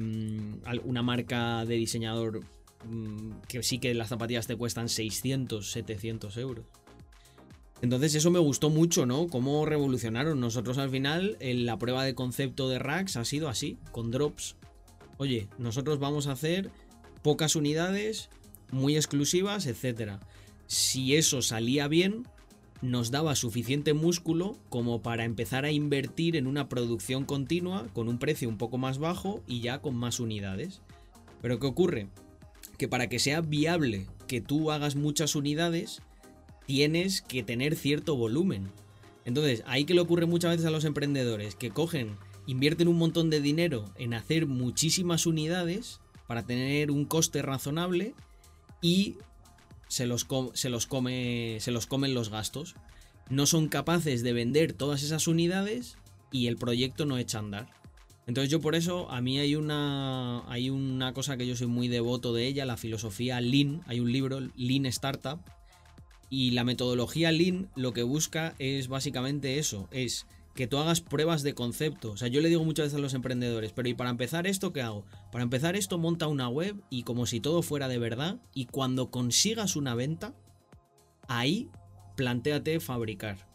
[0.84, 2.40] una marca de diseñador
[2.88, 6.64] mm, que sí que las zapatillas te cuestan 600, 700 euros.
[7.84, 9.26] Entonces eso me gustó mucho, ¿no?
[9.26, 10.40] Cómo revolucionaron.
[10.40, 14.56] Nosotros al final, en la prueba de concepto de racks ha sido así, con drops.
[15.18, 16.70] Oye, nosotros vamos a hacer
[17.20, 18.30] pocas unidades,
[18.70, 20.12] muy exclusivas, etc.
[20.66, 22.26] Si eso salía bien,
[22.80, 28.18] nos daba suficiente músculo como para empezar a invertir en una producción continua con un
[28.18, 30.80] precio un poco más bajo y ya con más unidades.
[31.42, 32.08] Pero ¿qué ocurre?
[32.78, 36.00] Que para que sea viable que tú hagas muchas unidades,
[36.66, 38.70] tienes que tener cierto volumen.
[39.24, 43.30] Entonces, ahí que le ocurre muchas veces a los emprendedores, que cogen, invierten un montón
[43.30, 48.14] de dinero en hacer muchísimas unidades para tener un coste razonable
[48.80, 49.16] y
[49.88, 52.74] se los, se los, come, se los comen los gastos.
[53.30, 55.96] No son capaces de vender todas esas unidades
[56.30, 57.68] y el proyecto no echa a andar.
[58.26, 61.88] Entonces yo por eso, a mí hay una, hay una cosa que yo soy muy
[61.88, 63.82] devoto de ella, la filosofía Lean.
[63.86, 65.38] Hay un libro, Lean Startup.
[66.34, 70.26] Y la metodología Lean lo que busca es básicamente eso, es
[70.56, 72.10] que tú hagas pruebas de concepto.
[72.10, 74.72] O sea, yo le digo muchas veces a los emprendedores, pero ¿y para empezar esto
[74.72, 75.04] qué hago?
[75.30, 79.12] Para empezar esto monta una web y como si todo fuera de verdad y cuando
[79.12, 80.34] consigas una venta,
[81.28, 81.70] ahí
[82.16, 83.46] planteate fabricar.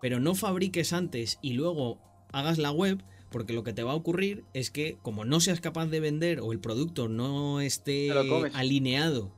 [0.00, 1.98] Pero no fabriques antes y luego
[2.32, 5.60] hagas la web porque lo que te va a ocurrir es que como no seas
[5.60, 8.10] capaz de vender o el producto no esté
[8.54, 9.34] alineado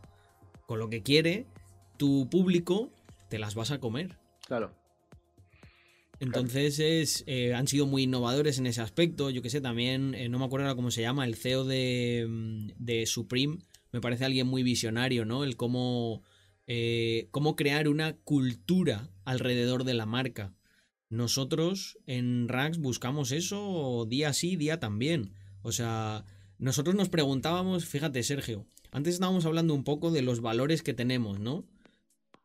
[0.67, 1.49] con lo que quiere,
[1.97, 2.91] tu público
[3.29, 4.17] te las vas a comer.
[4.47, 4.75] Claro.
[6.21, 9.31] Entonces es, eh, han sido muy innovadores en ese aspecto.
[9.31, 12.27] Yo que sé, también, eh, no me acuerdo ahora cómo se llama, el CEO de,
[12.29, 13.59] mm, de Supreme,
[13.93, 15.45] me parece alguien muy visionario, ¿no?
[15.45, 16.23] El cómo,
[16.67, 20.55] eh, cómo crear una cultura alrededor de la marca.
[21.11, 25.33] Nosotros en Rax buscamos eso día sí, día también.
[25.63, 26.25] O sea,
[26.59, 31.39] nosotros nos preguntábamos, fíjate Sergio, antes estábamos hablando un poco de los valores que tenemos,
[31.39, 31.65] ¿no?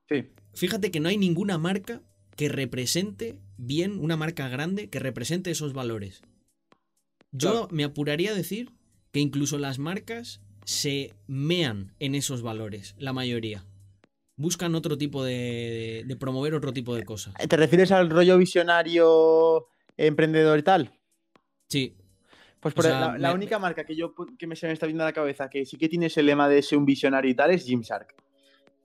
[0.10, 0.30] Sí.
[0.54, 2.02] Fíjate que no hay ninguna marca
[2.36, 6.22] que represente bien una marca grande que represente esos valores.
[7.32, 8.72] Yo me apuraría a decir
[9.12, 13.66] que incluso las marcas se mean en esos valores, la mayoría.
[14.36, 17.34] Buscan otro tipo de, de promover otro tipo de cosas.
[17.34, 20.94] ¿Te refieres al rollo visionario emprendedor y tal?
[21.68, 21.98] Sí.
[22.60, 25.14] Pues por la, única marca que yo que me se me está viendo a la
[25.14, 28.16] cabeza que sí que tiene ese lema de ser un visionario y tal es Gymshark.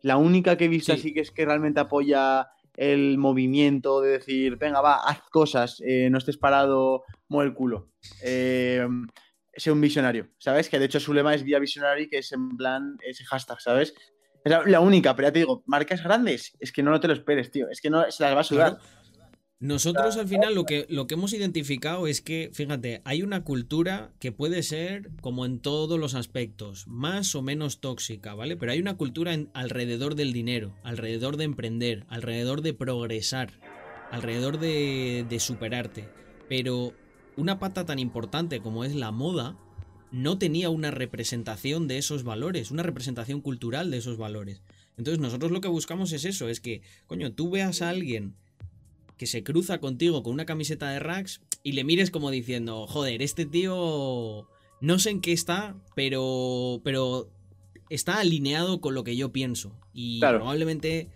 [0.05, 4.57] La única que he visto así que es que realmente apoya el movimiento de decir,
[4.57, 7.89] venga, va, haz cosas, eh, no estés parado, mueve el culo.
[8.23, 10.69] Eh, un visionario, ¿sabes?
[10.69, 13.95] Que de hecho su lema es Vía Visionary, que es en plan ese hashtag, ¿sabes?
[14.45, 17.51] Es la, única, pero ya te digo, marcas grandes, es que no, te lo esperes,
[17.51, 18.79] tío, es que no se las va a sudar.
[19.65, 24.13] Nosotros al final lo que, lo que hemos identificado es que, fíjate, hay una cultura
[24.19, 28.59] que puede ser, como en todos los aspectos, más o menos tóxica, ¿vale?
[28.59, 33.59] Pero hay una cultura alrededor del dinero, alrededor de emprender, alrededor de progresar,
[34.11, 36.11] alrededor de, de superarte.
[36.47, 36.93] Pero
[37.39, 39.57] una pata tan importante como es la moda,
[40.11, 44.61] no tenía una representación de esos valores, una representación cultural de esos valores.
[44.99, 48.35] Entonces nosotros lo que buscamos es eso, es que, coño, tú veas a alguien
[49.17, 53.23] que se cruza contigo con una camiseta de Rax y le mires como diciendo, joder,
[53.23, 54.47] este tío
[54.81, 57.31] no sé en qué está, pero, pero
[57.91, 59.73] está alineado con lo que yo pienso.
[59.93, 61.09] Y probablemente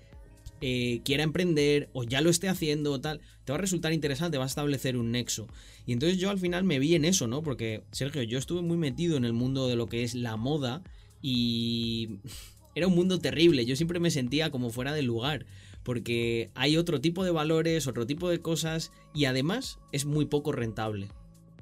[0.61, 4.39] eh, quiera emprender o ya lo esté haciendo o tal, te va a resultar interesante,
[4.39, 5.47] va a establecer un nexo.
[5.87, 7.43] Y entonces yo al final me vi en eso, ¿no?
[7.43, 10.83] Porque, Sergio, yo estuve muy metido en el mundo de lo que es la moda
[11.23, 12.19] y
[12.75, 15.47] era un mundo terrible, yo siempre me sentía como fuera del lugar,
[15.89, 20.53] porque hay otro tipo de valores, otro tipo de cosas y además es muy poco
[20.53, 21.09] rentable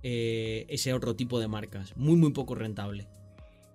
[0.03, 3.07] eh, ese otro tipo de marcas, muy muy poco rentable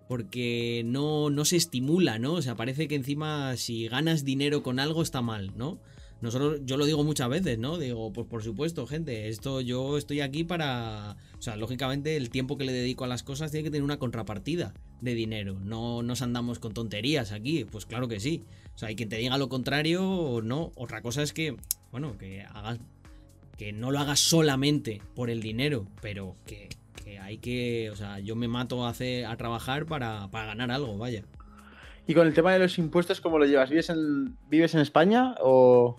[0.09, 2.33] porque no, no se estimula, ¿no?
[2.33, 5.79] O sea, parece que encima si ganas dinero con algo está mal, ¿no?
[6.21, 7.77] Nosotros, yo lo digo muchas veces, ¿no?
[7.77, 11.17] Digo, pues por supuesto, gente, esto yo estoy aquí para.
[11.37, 13.97] O sea, lógicamente el tiempo que le dedico a las cosas tiene que tener una
[13.97, 15.59] contrapartida de dinero.
[15.63, 17.65] No nos andamos con tonterías aquí.
[17.65, 18.43] Pues claro que sí.
[18.75, 20.71] O sea, hay quien te diga lo contrario o no.
[20.75, 21.57] Otra cosa es que,
[21.91, 22.79] bueno, que hagas.
[23.57, 26.69] Que no lo hagas solamente por el dinero, pero que
[27.21, 31.23] hay que, o sea, yo me mato a, hacer, a trabajar para, ganar algo, vaya.
[32.07, 33.69] ¿Y con el tema de los impuestos, cómo lo llevas?
[33.69, 35.97] ¿Vives en, ¿vives en España o...?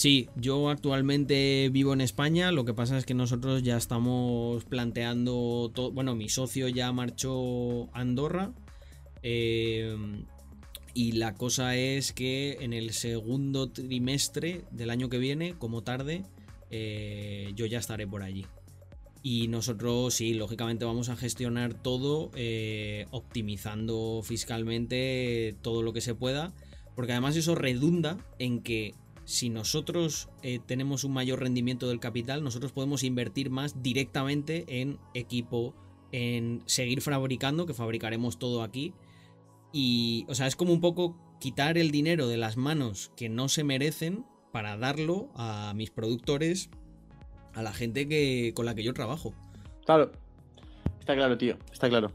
[0.00, 5.70] Sí, yo actualmente vivo en España, lo que pasa es que nosotros ya estamos planteando
[5.74, 8.50] todo, bueno, mi socio ya marchó a Andorra
[9.22, 9.94] eh,
[10.94, 16.24] y la cosa es que en el segundo trimestre del año que viene, como tarde,
[16.70, 18.46] eh, yo ya estaré por allí.
[19.22, 26.14] Y nosotros, sí, lógicamente vamos a gestionar todo eh, optimizando fiscalmente todo lo que se
[26.14, 26.54] pueda,
[26.96, 28.94] porque además eso redunda en que
[29.30, 34.98] si nosotros eh, tenemos un mayor rendimiento del capital, nosotros podemos invertir más directamente en
[35.14, 35.72] equipo,
[36.10, 38.92] en seguir fabricando, que fabricaremos todo aquí.
[39.72, 43.48] Y, o sea, es como un poco quitar el dinero de las manos que no
[43.48, 46.68] se merecen para darlo a mis productores
[47.54, 49.32] a la gente que, con la que yo trabajo.
[49.86, 50.10] Claro.
[50.98, 51.56] Está claro, tío.
[51.72, 52.10] Está claro.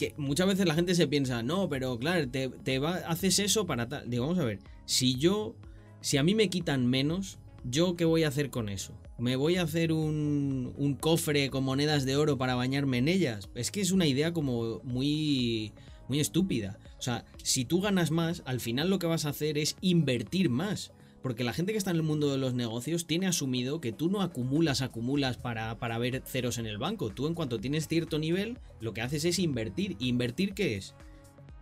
[0.00, 3.66] Que muchas veces la gente se piensa, no, pero claro, te, te va, haces eso
[3.66, 4.10] para tal.
[4.10, 5.54] Digo, vamos a ver, si yo,
[6.00, 8.94] si a mí me quitan menos, ¿yo qué voy a hacer con eso?
[9.18, 13.50] ¿Me voy a hacer un, un cofre con monedas de oro para bañarme en ellas?
[13.54, 15.72] Es que es una idea como muy,
[16.08, 16.78] muy estúpida.
[16.98, 20.50] O sea, si tú ganas más, al final lo que vas a hacer es invertir
[20.50, 20.92] más.
[21.22, 24.08] Porque la gente que está en el mundo de los negocios tiene asumido que tú
[24.08, 27.10] no acumulas, acumulas para, para ver ceros en el banco.
[27.10, 29.96] Tú en cuanto tienes cierto nivel, lo que haces es invertir.
[29.98, 30.94] invertir qué es?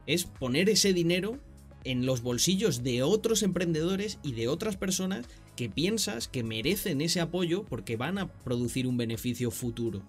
[0.07, 1.41] Es poner ese dinero
[1.85, 5.27] en los bolsillos de otros emprendedores y de otras personas
[5.57, 10.03] que piensas que merecen ese apoyo porque van a producir un beneficio futuro.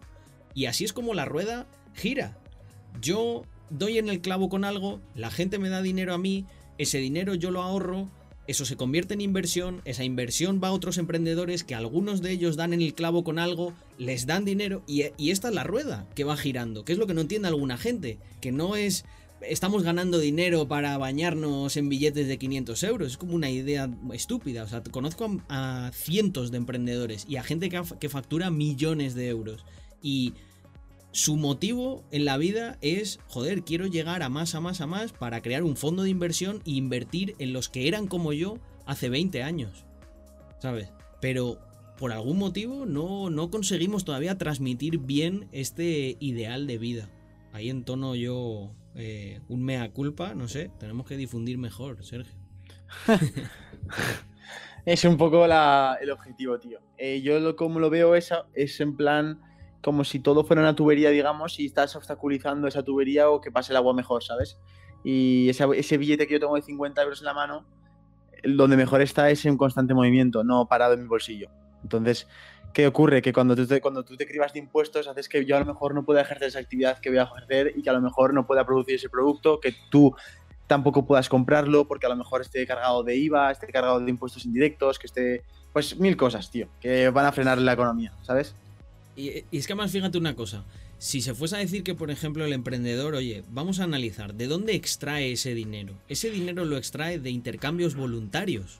[0.54, 2.38] Y así es como la rueda gira.
[3.02, 6.46] Yo doy en el clavo con algo, la gente me da dinero a mí,
[6.78, 8.10] ese dinero yo lo ahorro,
[8.48, 12.56] eso se convierte en inversión, esa inversión va a otros emprendedores que algunos de ellos
[12.56, 16.24] dan en el clavo con algo, les dan dinero y, esta es la rueda que
[16.24, 19.06] va girando, que es lo que no entiende alguna gente, que no es
[19.42, 23.08] estamos ganando dinero para bañarnos en billetes de 500 euros.
[23.12, 24.64] Es como una idea estúpida.
[24.64, 29.66] O sea, conozco a, cientos de emprendedores y a gente que, factura millones de euros.
[30.02, 30.34] Y
[31.12, 35.12] su motivo en la vida es, joder, quiero llegar a más, a más, a más
[35.12, 39.10] para crear un fondo de inversión e invertir en los que eran como yo hace
[39.10, 39.86] 20 años.
[40.60, 40.92] ¿Sabes?
[41.22, 41.60] Pero
[41.98, 47.10] por algún motivo no, no conseguimos todavía transmitir bien este ideal de vida.
[47.52, 52.34] Ahí en tono yo eh, un mea culpa, no sé, tenemos que difundir mejor, Sergio.
[54.86, 56.80] es un poco el objetivo, tío.
[56.98, 59.40] Eh, yo lo, como lo veo es, es en plan
[59.82, 63.72] como si todo fuera una tubería, digamos, y estás obstaculizando esa tubería o que pase
[63.72, 64.60] el agua mejor, ¿sabes?
[65.04, 67.66] Y ese, billete que yo tengo de 50 euros en la mano,
[68.44, 71.50] donde mejor está es en constante movimiento, no parado en mi bolsillo.
[71.82, 72.28] Entonces,
[72.74, 73.22] ¿qué ocurre?
[73.22, 75.66] Que cuando tú te, cuando tú te cribas de impuestos, haces que yo a lo
[75.66, 78.34] mejor no pueda ejercer esa actividad que voy a ejercer y que a lo mejor
[78.34, 80.16] no pueda producir ese producto, que tú
[80.68, 84.46] tampoco puedas comprarlo porque a lo mejor esté cargado de IVA, esté cargado de impuestos
[84.46, 85.44] indirectos, que esté...
[85.74, 88.56] Pues mil cosas, tío, que van a frenar la economía, ¿sabes?
[89.16, 90.66] Y, es que además fíjate una cosa,
[90.98, 94.48] si se fuese a decir que, por ejemplo, el emprendedor, oye, vamos a analizar, ¿de
[94.48, 95.94] dónde extrae ese dinero?
[96.08, 98.80] Ese dinero lo extrae de intercambios voluntarios.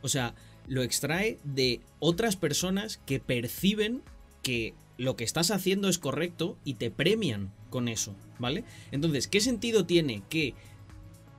[0.00, 0.34] O sea,
[0.66, 4.02] lo extrae de otras personas que perciben
[4.42, 8.64] que lo que estás haciendo es correcto y te premian con eso, ¿vale?
[8.90, 10.54] Entonces, ¿qué sentido tiene que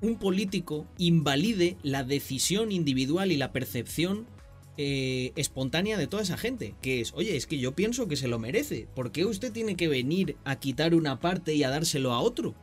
[0.01, 4.27] un político invalide la decisión individual y la percepción
[4.75, 8.27] eh, espontánea de toda esa gente, que es, oye, es que yo pienso que se
[8.27, 12.11] lo merece, ¿por qué usted tiene que venir a quitar una parte y a dárselo
[12.11, 12.55] a otro?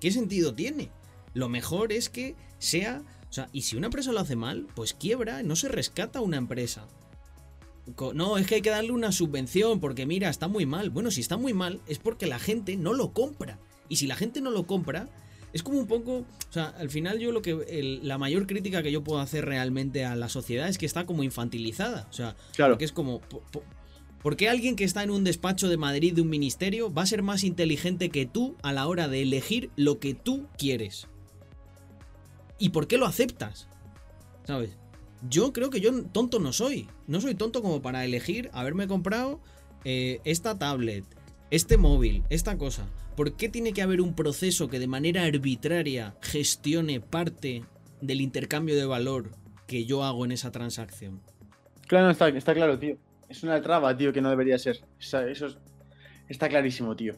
[0.00, 0.90] ¿Qué sentido tiene?
[1.34, 4.94] Lo mejor es que sea, o sea, y si una empresa lo hace mal, pues
[4.94, 6.86] quiebra, no se rescata una empresa.
[8.14, 10.90] No, es que hay que darle una subvención porque mira, está muy mal.
[10.90, 13.58] Bueno, si está muy mal es porque la gente no lo compra.
[13.88, 15.08] Y si la gente no lo compra,
[15.50, 18.92] Es como un poco, o sea, al final yo lo que, la mayor crítica que
[18.92, 22.06] yo puedo hacer realmente a la sociedad es que está como infantilizada.
[22.10, 22.74] O sea, Claro.
[22.74, 23.62] porque es como, po- po-
[24.22, 27.06] ¿por qué alguien que está en un despacho de Madrid de un ministerio va a
[27.06, 31.06] ser más inteligente que tú a la hora de elegir lo que tú quieres?
[32.58, 33.68] ¿Y por qué lo aceptas?
[34.44, 34.76] ¿Sabes?
[35.28, 36.88] Yo creo que yo tonto no soy.
[37.06, 39.40] No soy tonto como para elegir haberme comprado
[39.84, 41.04] eh, esta tablet,
[41.50, 42.86] este móvil, esta cosa.
[43.16, 47.64] ¿Por qué tiene que haber un proceso que de manera arbitraria gestione parte
[48.00, 49.32] del intercambio de valor
[49.66, 51.20] que yo hago en esa transacción?
[51.88, 52.96] Claro, está, está claro, tío.
[53.28, 54.84] Es una traba, tío, que no debería ser.
[55.00, 55.58] Eso es-
[56.28, 57.14] está clarísimo, tío.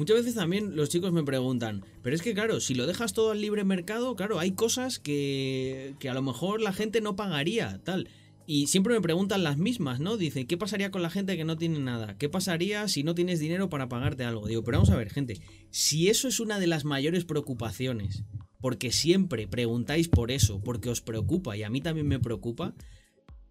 [0.00, 3.32] Muchas veces también los chicos me preguntan, pero es que claro, si lo dejas todo
[3.32, 7.82] al libre mercado, claro, hay cosas que, que a lo mejor la gente no pagaría,
[7.84, 8.08] tal.
[8.46, 10.16] Y siempre me preguntan las mismas, ¿no?
[10.16, 12.16] Dice, ¿qué pasaría con la gente que no tiene nada?
[12.16, 14.46] ¿Qué pasaría si no tienes dinero para pagarte algo?
[14.46, 18.24] Digo, pero vamos a ver, gente, si eso es una de las mayores preocupaciones,
[18.58, 22.74] porque siempre preguntáis por eso, porque os preocupa y a mí también me preocupa,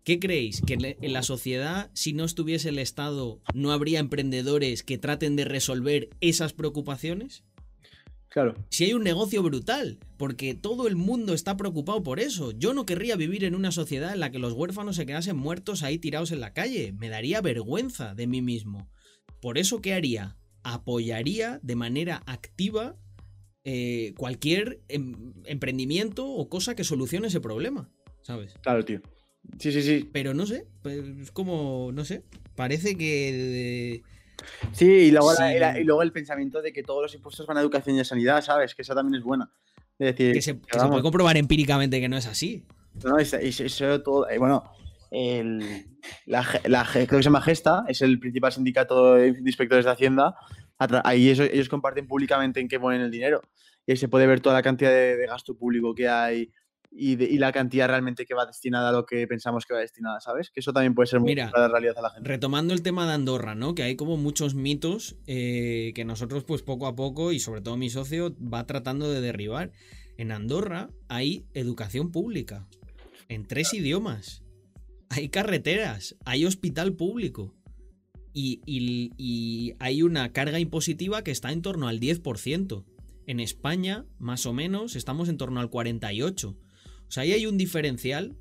[0.09, 0.63] ¿Qué creéis?
[0.65, 5.45] ¿Que en la sociedad, si no estuviese el Estado, no habría emprendedores que traten de
[5.45, 7.43] resolver esas preocupaciones?
[8.27, 8.55] Claro.
[8.71, 12.53] Si hay un negocio brutal, porque todo el mundo está preocupado por eso.
[12.53, 15.83] Yo no querría vivir en una sociedad en la que los huérfanos se quedasen muertos
[15.83, 16.91] ahí tirados en la calle.
[16.91, 18.89] Me daría vergüenza de mí mismo.
[19.39, 20.37] Por eso, ¿qué haría?
[20.63, 22.97] Apoyaría de manera activa
[23.63, 27.91] eh, cualquier em- emprendimiento o cosa que solucione ese problema,
[28.23, 28.55] ¿sabes?
[28.63, 29.01] Claro, tío.
[29.59, 30.09] Sí, sí, sí.
[30.11, 32.23] Pero no sé, pues, es como, no sé,
[32.55, 34.01] parece que...
[34.71, 35.43] Sí, y luego, Sí.
[35.59, 38.05] la- y luego el pensamiento de que todos los impuestos van a educación y a
[38.05, 38.73] sanidad, ¿sabes?
[38.73, 39.51] Que esa también es buena.
[39.97, 42.63] Es decir, que se, que se puede comprobar empíricamente que no es así.
[43.03, 44.29] no, es- es- eso todo.
[44.29, 44.63] eh, bueno,
[45.11, 45.85] el,
[46.25, 50.35] la, la creo que se llama Gesta, es el principal sindicato de inspectores de Hacienda.
[51.03, 53.41] Ahí eso- ellos comparten públicamente en qué ponen el dinero.
[53.85, 56.49] Y ahí se puede ver toda la cantidad de, de gasto público que hay
[56.91, 59.79] y, de- y la cantidad realmente que va destinada a lo que pensamos que va
[59.79, 60.49] destinada, ¿sabes?
[60.49, 62.27] Que eso también puede ser muy Mira, para la realidad a la gente.
[62.27, 63.75] Retomando el tema de Andorra, ¿no?
[63.75, 67.77] Que hay como muchos mitos eh, que nosotros, pues poco a poco, y sobre todo
[67.77, 69.71] mi socio, va tratando de derribar.
[70.17, 72.67] En Andorra hay educación pública,
[73.27, 74.43] en tres idiomas.
[75.09, 77.55] Hay carreteras, hay hospital público.
[78.33, 82.85] Y, y- y hay una carga impositiva que está en torno al 10%.
[83.27, 86.55] En España, más o menos, estamos en torno al 48%.
[87.09, 88.37] O sea, ahí hay un diferencial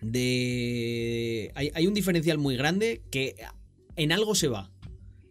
[0.00, 1.52] de...
[1.54, 3.36] Hay, un diferencial muy grande que
[3.96, 4.70] en algo se va.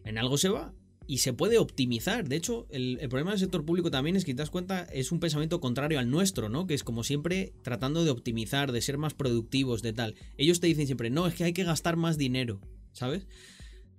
[0.04, 0.72] En algo se va.
[1.08, 2.28] Y se puede optimizar.
[2.28, 5.18] De hecho, el, problema del sector público también es que te das cuenta, es un
[5.18, 6.68] pensamiento contrario al nuestro, ¿no?
[6.68, 10.14] Que es como siempre tratando de optimizar, de ser más productivos, de tal.
[10.38, 12.60] Ellos te dicen siempre, no, es que hay que gastar más dinero,
[12.92, 13.26] ¿sabes?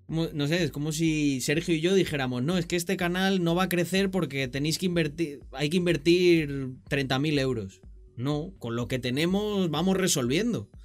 [0.08, 3.54] No sé, es como si Sergio y yo dijéramos, no, es que este canal no
[3.54, 6.50] va a crecer porque tenéis que invertir, hay que invertir
[6.90, 7.82] 30.000 euros.
[8.18, 10.70] No, con lo que tenemos vamos resolviendo.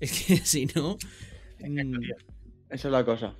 [0.00, 0.96] Es que si no,
[1.58, 2.00] mm.
[2.70, 3.34] Esa es la cosa.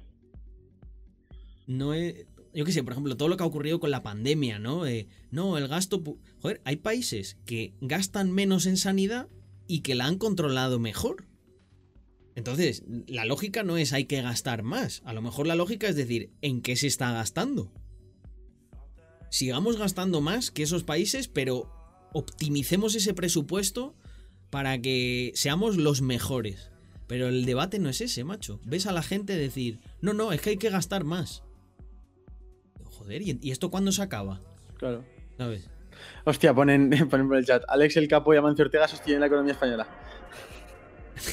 [1.66, 2.26] no es...
[2.52, 4.84] Yo qué sé, por ejemplo, todo lo que ha ocurrido con la pandemia, ¿no?
[4.84, 6.02] Eh, no, el gasto...
[6.42, 9.28] Joder, hay países que gastan menos en sanidad
[9.68, 11.28] y que la han controlado mejor.
[12.34, 15.00] Entonces, la lógica no es hay que gastar más.
[15.04, 17.72] A lo mejor la lógica es decir, ¿en qué se está gastando?
[19.30, 21.70] Sigamos gastando más que esos países, pero
[22.12, 23.94] optimicemos ese presupuesto
[24.50, 26.70] para que seamos los mejores.
[27.06, 28.60] Pero el debate no es ese, macho.
[28.64, 31.42] Ves a la gente decir, no, no, es que hay que gastar más.
[32.84, 34.40] Joder, ¿y esto cuándo se acaba?
[34.76, 35.04] Claro.
[35.36, 35.68] ¿Sabes?
[36.24, 37.62] Hostia, ponen, ponen por el chat.
[37.68, 39.86] Alex el Capo y Amancio Ortega sostienen la economía española.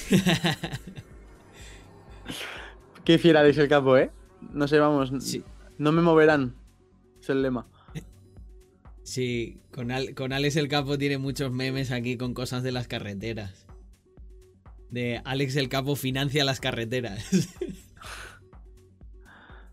[3.05, 4.11] Qué fiel Alex el Capo, ¿eh?
[4.51, 5.11] No sé, vamos.
[5.23, 5.43] Sí.
[5.77, 6.55] No me moverán.
[7.19, 7.67] Es el lema.
[9.07, 12.89] Sí, con, Al- con Alex el Capo tiene muchos memes aquí con cosas de las
[12.89, 13.65] carreteras.
[14.89, 17.23] De Alex el Capo financia las carreteras.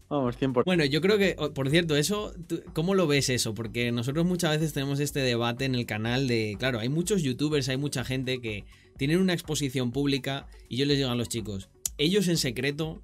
[0.09, 0.63] Vamos, 100%.
[0.65, 2.33] Bueno, yo creo que, oh, por cierto, eso,
[2.75, 3.55] ¿cómo lo ves eso?
[3.55, 7.69] Porque nosotros muchas veces tenemos este debate en el canal de, claro, hay muchos youtubers,
[7.69, 8.65] hay mucha gente que
[8.97, 13.03] tienen una exposición pública y yo les digo a los chicos, ellos en secreto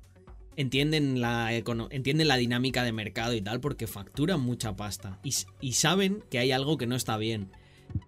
[0.60, 5.72] entienden la, entienden la dinámica de mercado y tal porque facturan mucha pasta y, y
[5.72, 7.48] saben que hay algo que no está bien,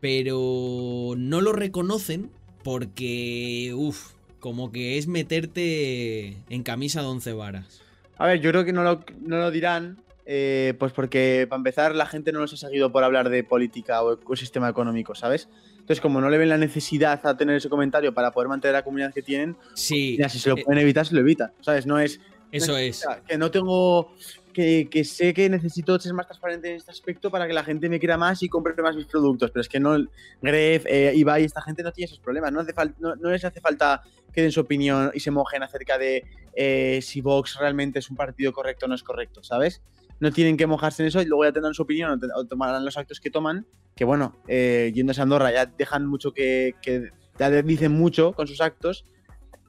[0.00, 2.30] pero no lo reconocen
[2.62, 7.82] porque, uff, como que es meterte en camisa de once varas.
[8.18, 11.94] A ver, yo creo que no lo, no lo dirán, eh, pues porque para empezar
[11.94, 15.48] la gente no los ha seguido por hablar de política o ecosistema económico, ¿sabes?
[15.72, 18.84] Entonces, como no le ven la necesidad a tener ese comentario para poder mantener la
[18.84, 21.86] comunidad que tienen, Sí, mira, si se lo eh, pueden evitar, se lo evitan, ¿sabes?
[21.86, 22.20] No es
[22.52, 23.04] eso es.
[23.26, 24.14] que no tengo
[24.52, 27.88] que, que sé que necesito ser más transparente en este aspecto para que la gente
[27.88, 29.50] me quiera más y compre más mis productos.
[29.50, 29.96] Pero es que no,
[30.40, 32.52] Gref, eh, Ibai, esta gente no tiene esos problemas.
[32.52, 35.98] No, hace no, no les hace falta que den su opinión y se mojen acerca
[35.98, 36.24] de
[36.54, 39.82] eh, si Vox realmente es un partido correcto o no es correcto, ¿sabes?
[40.20, 42.84] No tienen que mojarse en eso y luego ya tendrán su opinión o, o tomarán
[42.84, 43.66] los actos que toman.
[43.96, 48.46] Que bueno, eh, yéndose a Andorra ya dejan mucho que, que ya dicen mucho con
[48.46, 49.04] sus actos.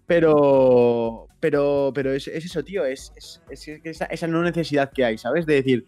[0.06, 5.06] Pero, pero, pero es, es eso, tío, es, es- es esa, esa no necesidad que
[5.06, 5.46] hay, ¿sabes?
[5.46, 5.86] De decir,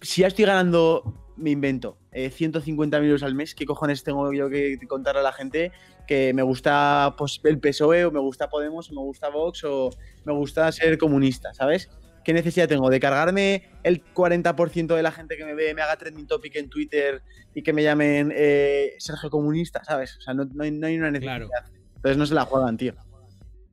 [0.00, 4.48] si ya estoy ganando, me invento, eh, 150.000 euros al mes, ¿qué cojones tengo yo
[4.48, 5.72] que contar a la gente
[6.06, 9.90] que me gusta pues, el PSOE o me gusta Podemos o me gusta Vox o
[10.24, 11.90] me gusta ser comunista, ¿sabes?
[12.24, 15.96] ¿Qué necesidad tengo de cargarme el 40% de la gente que me ve, me haga
[15.96, 17.22] trending topic en Twitter
[17.54, 20.16] y que me llamen eh, Sergio Comunista, ¿sabes?
[20.16, 21.46] O sea, no, no hay, no hay una necesidad.
[21.46, 21.70] Claro.
[21.96, 22.94] Entonces no se la juegan, tío.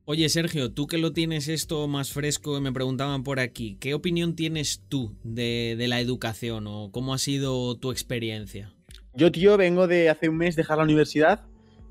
[0.06, 4.36] Oye, Sergio, tú que lo tienes esto más fresco, me preguntaban por aquí, ¿qué opinión
[4.36, 8.74] tienes tú de, la educación o cómo ha sido tu experiencia?
[9.14, 11.46] Yo, tío, vengo de hace un mes dejar la universidad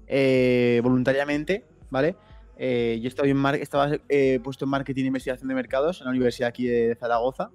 [0.05, 2.15] eh, voluntariamente, ¿vale?
[2.55, 6.05] Eh, yo estaba, en mar- estaba eh, puesto en marketing e investigación de mercados en
[6.05, 7.49] la universidad aquí de Zaragoza.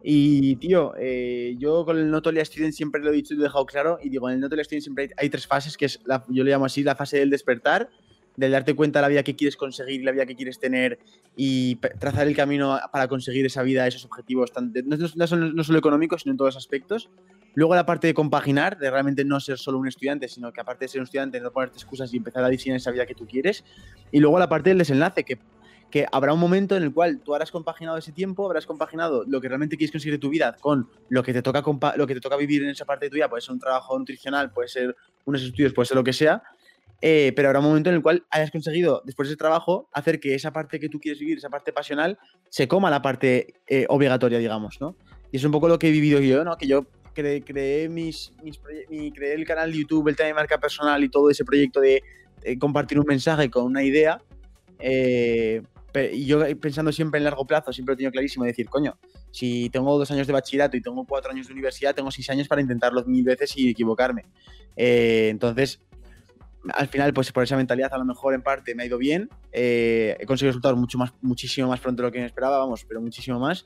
[0.00, 0.92] Y, tío,
[1.58, 3.98] yo con el Notolia Student siempre lo he dicho y lo he dejado claro.
[4.00, 5.98] Y digo, en el Notolia Student siempre hay, tres fases, que es,
[6.28, 7.88] yo le llamo así, la fase del despertar,
[8.36, 10.98] del darte cuenta de la vida que quieres conseguir, la vida que quieres tener
[11.36, 16.32] y trazar el camino para conseguir esa vida, esos objetivos, no, no solo económicos, sino
[16.32, 17.10] en todos los aspectos.
[17.54, 20.86] Luego la parte de compaginar, de realmente no ser solo un estudiante, sino que aparte
[20.86, 23.26] de ser un estudiante, no ponerte excusas y empezar a diseñar esa vida que tú
[23.26, 23.64] quieres.
[24.10, 25.38] Y luego la parte del desenlace, que,
[25.88, 29.40] que habrá un momento en el cual tú habrás compaginado ese tiempo, habrás compaginado lo
[29.40, 31.62] que realmente quieres conseguir de tu vida con lo que te toca,
[31.96, 33.96] lo que te toca vivir en esa parte de tu vida, puede ser un trabajo
[33.96, 36.42] nutricional, puede ser unos estudios, puede ser lo que sea.
[37.06, 40.18] Eh, pero habrá un momento en el cual hayas conseguido, después de ese trabajo, hacer
[40.20, 42.16] que esa parte que tú quieres vivir, esa parte pasional,
[42.48, 44.96] se coma la parte eh, obligatoria, digamos, ¿no?
[45.30, 46.56] Y es un poco lo que he vivido yo, ¿no?
[46.56, 50.34] Que yo cre- creé, mis, mis mi- creé el canal de YouTube, el tema de
[50.34, 52.02] marca personal y todo ese proyecto de,
[52.58, 54.18] compartir un mensaje con una idea.
[54.78, 55.60] eh,
[56.12, 58.98] y yo pensando siempre en largo plazo, siempre lo he tenido clarísimo de decir, coño,
[59.30, 62.48] si tengo dos años de bachillerato y tengo cuatro años de universidad, tengo seis años
[62.48, 64.24] para intentarlo mil veces y equivocarme.
[64.74, 65.80] Eh, entonces,
[66.72, 69.28] al final, pues por esa mentalidad, a lo mejor en parte me ha ido bien.
[69.52, 72.84] eh, he conseguido resultados mucho más, muchísimo más pronto de lo que me esperaba, vamos,
[72.88, 73.64] pero muchísimo más.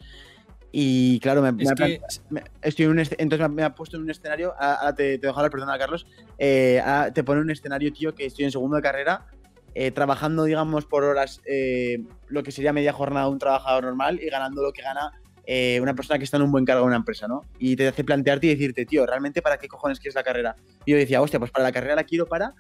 [0.70, 4.02] Y claro, me, me que, me- estoy en un entonces me me ha puesto en
[4.02, 4.52] un escenario.
[4.58, 6.06] ah, Ahora te, te dejo hablar, perdona, Carlos.
[6.36, 9.26] eh, ahora te pone un escenario, tío, que estoy en segundo de carrera,
[9.74, 14.20] eh, trabajando, digamos, por horas, eh, lo que sería media jornada de un trabajador normal
[14.22, 15.12] y ganando lo que gana
[15.46, 17.40] eh, una persona que está en un buen cargo en una empresa, ¿no?
[17.58, 20.56] Y te hace plantearte y decirte, tío, ¿realmente para qué cojones quieres la carrera?
[20.84, 22.52] Y yo decía, hostia, pues para la carrera la quiero para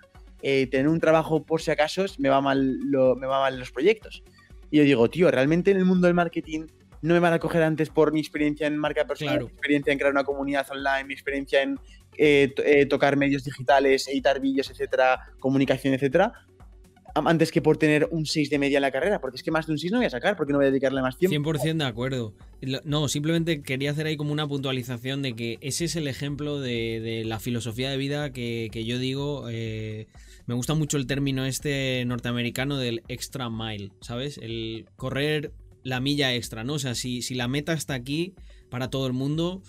[0.42, 3.70] eh, tener un trabajo por si acaso me va mal, lo- me va mal los
[3.72, 4.22] proyectos.
[4.70, 6.66] Y yo digo, tío, ¿realmente en el mundo del marketing
[7.00, 9.46] no me van a coger antes por mi experiencia en marca personal, Claro.
[9.46, 11.78] mi experiencia en crear una comunidad online, mi experiencia en
[12.16, 16.32] eh, eh, tocar medios digitales, editar vídeos, etcétera, comunicación, etcétera,
[17.14, 19.20] antes que por tener un 6 de media en la carrera?
[19.20, 20.70] Porque es que más de un 6 no voy a sacar, porque no voy a
[20.70, 21.32] dedicarle más tiempo.
[21.34, 22.34] 100% de acuerdo.
[22.84, 27.00] No, simplemente quería hacer ahí como una puntualización de que ese es el ejemplo de,
[27.00, 29.46] de la filosofía de vida que, que yo digo.
[29.50, 30.06] eh,
[30.48, 34.38] me gusta mucho el término este norteamericano del extra mile, ¿sabes?
[34.38, 35.52] El correr
[35.84, 36.74] la milla extra, ¿no?
[36.74, 38.32] O sea, si, si la meta está aquí
[38.70, 39.62] para todo el mundo,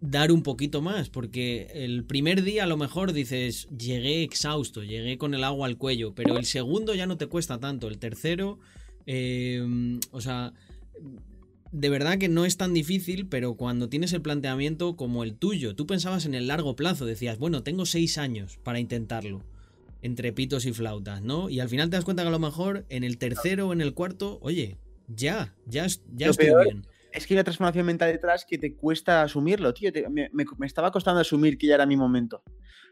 [0.00, 5.18] dar un poquito más, porque el primer día a lo mejor dices, llegué exhausto, llegué
[5.18, 8.60] con el agua al cuello, pero el segundo ya no te cuesta tanto, el tercero,
[9.06, 10.52] eh, o sea,
[11.72, 15.74] de verdad que no es tan difícil, pero cuando tienes el planteamiento como el tuyo,
[15.74, 19.42] tú pensabas en el largo plazo, decías, bueno, tengo seis años para intentarlo,
[20.02, 21.48] entre pitos y flautas, ¿no?
[21.48, 23.80] Y al final te das cuenta que a lo mejor en el tercero o en
[23.80, 24.78] el cuarto, oye,
[25.08, 26.86] ya, ya, ya estoy peor bien.
[27.12, 29.92] es que hay una transformación mental detrás que te cuesta asumirlo, tío.
[29.92, 32.42] Te- me, me- me estaba costando asumir que ya era mi momento.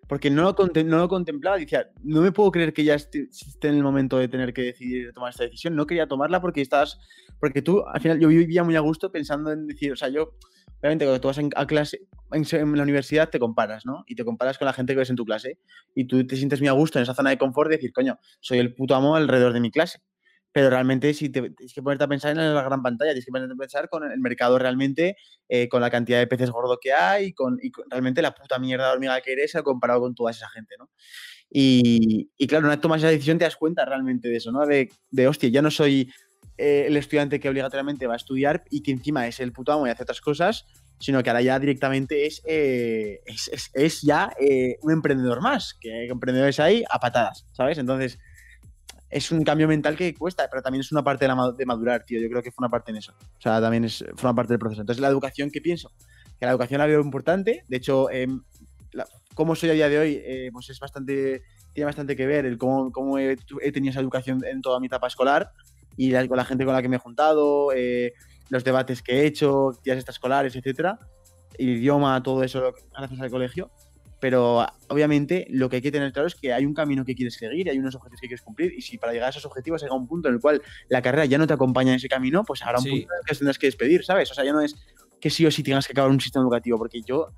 [0.09, 1.57] Porque no lo, contem- no lo contemplaba.
[1.57, 4.63] Decía, no me puedo creer que ya esté, esté en el momento de tener que
[4.63, 5.77] decidir tomar esta decisión.
[5.77, 6.99] No quería tomarla porque estás.
[7.39, 10.35] Porque tú, al final, yo vivía muy a gusto pensando en decir, o sea, yo.
[10.81, 12.01] Obviamente, cuando tú vas a clase,
[12.33, 14.05] en, la universidad te comparas, ¿no?
[14.07, 15.59] Y te comparas con la gente que ves en tu clase.
[15.95, 18.19] Y tú te sientes muy a gusto en esa zona de confort de decir, coño,
[18.41, 20.01] soy el puto amo alrededor de mi clase
[20.53, 23.55] pero realmente si tienes que ponerte a pensar en la gran pantalla, tienes que ponerte
[23.55, 25.17] a pensar con el mercado realmente,
[25.49, 27.59] eh, con la cantidad de peces gordos que hay, y con
[27.89, 30.91] realmente la puta mierda de hormiga que eres comparado con toda esa gente, ¿no?
[31.49, 34.67] Y, y claro, una vez tomas esa decisión te das cuenta realmente de eso, ¿no?
[34.67, 36.13] De, de hostia, ya no soy
[36.61, 39.87] eh, el estudiante que obligatoriamente va a estudiar y que encima es el puto amo
[39.87, 40.67] y hace otras cosas,
[40.99, 45.75] sino que ahora ya directamente es, eh, es, es- es ya eh, un emprendedor más,
[45.75, 47.79] que emprendedores hay a patadas, ¿sabes?
[47.79, 48.19] Entonces,
[49.09, 52.21] es un cambio mental que cuesta, pero también es una parte de, madurar, tío.
[52.21, 53.13] Yo creo que fue una parte en eso.
[53.13, 54.83] O sea, también es, fue una parte del proceso.
[54.83, 55.91] Entonces, la educación, ¿qué pienso?
[56.39, 57.65] Que la educación la veo importante.
[57.67, 58.29] De hecho, eh,
[59.35, 61.43] cómo soy a día de hoy, eh, pues es bastante,
[61.73, 63.37] tiene bastante que ver el cómo, cómo he,
[63.73, 65.51] tenido esa educación en toda mi etapa escolar
[66.09, 68.15] y con la gente con la que me he juntado, eh,
[68.49, 70.99] los debates que he hecho, días extraescolares, etcétera,
[71.59, 73.71] el idioma, todo eso gracias al colegio
[74.21, 77.35] pero obviamente lo que hay que tener claro es que hay un camino que quieres
[77.35, 79.95] seguir, hay unos objetivos que quieres cumplir, y si para llegar a esos objetivos llega
[79.95, 82.63] un punto en el cual la carrera ya no te acompaña en ese camino, pues
[82.63, 84.31] habrá un punto en el que tendrás que despedir, ¿sabes?
[84.31, 84.77] O sea, ya no es
[85.21, 87.29] que sí o sí tengas que acabar un sistema educativo, porque yo,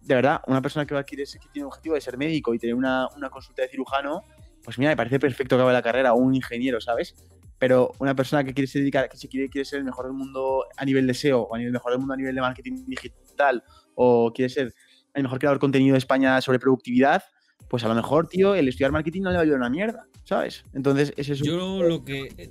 [0.00, 2.58] de verdad, una persona que, va a que tiene un objetivo de ser médico y
[2.58, 4.24] tener una, una consulta de cirujano,
[4.64, 7.16] pues mira, me parece perfecto que acabe la carrera, o un ingeniero, ¿sabes?
[7.62, 10.14] Pero una persona que quiere se dedicar, que se quiere, quiere ser el mejor del
[10.14, 12.84] mundo a nivel de SEO, o a nivel mejor del mundo a nivel de marketing
[12.88, 13.62] digital,
[13.94, 14.74] o quiere ser
[15.14, 17.22] el mejor creador de contenido de España sobre productividad,
[17.68, 20.08] pues a lo mejor, tío, el estudiar marketing no le va a ayudar una mierda,
[20.24, 20.64] ¿sabes?
[20.74, 21.46] Entonces, ese es un...
[21.46, 22.50] Yo lo que...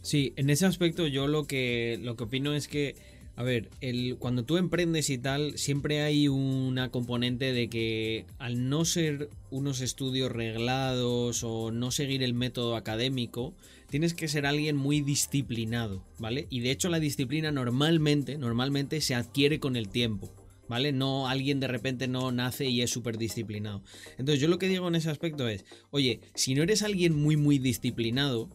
[0.00, 2.96] Sí, en ese aspecto yo lo que, lo que opino es que,
[3.36, 8.70] a ver, el, cuando tú emprendes y tal, siempre hay una componente de que al
[8.70, 13.54] no ser unos estudios reglados o no seguir el método académico,
[13.88, 16.46] tienes que ser alguien muy disciplinado, ¿vale?
[16.50, 20.32] Y de hecho la disciplina normalmente, normalmente se adquiere con el tiempo.
[20.68, 20.92] ¿vale?
[20.92, 23.82] No alguien de repente no nace y es súper disciplinado.
[24.18, 27.36] Entonces yo lo que digo en ese aspecto es, oye, si no eres alguien muy
[27.36, 28.50] muy disciplinado,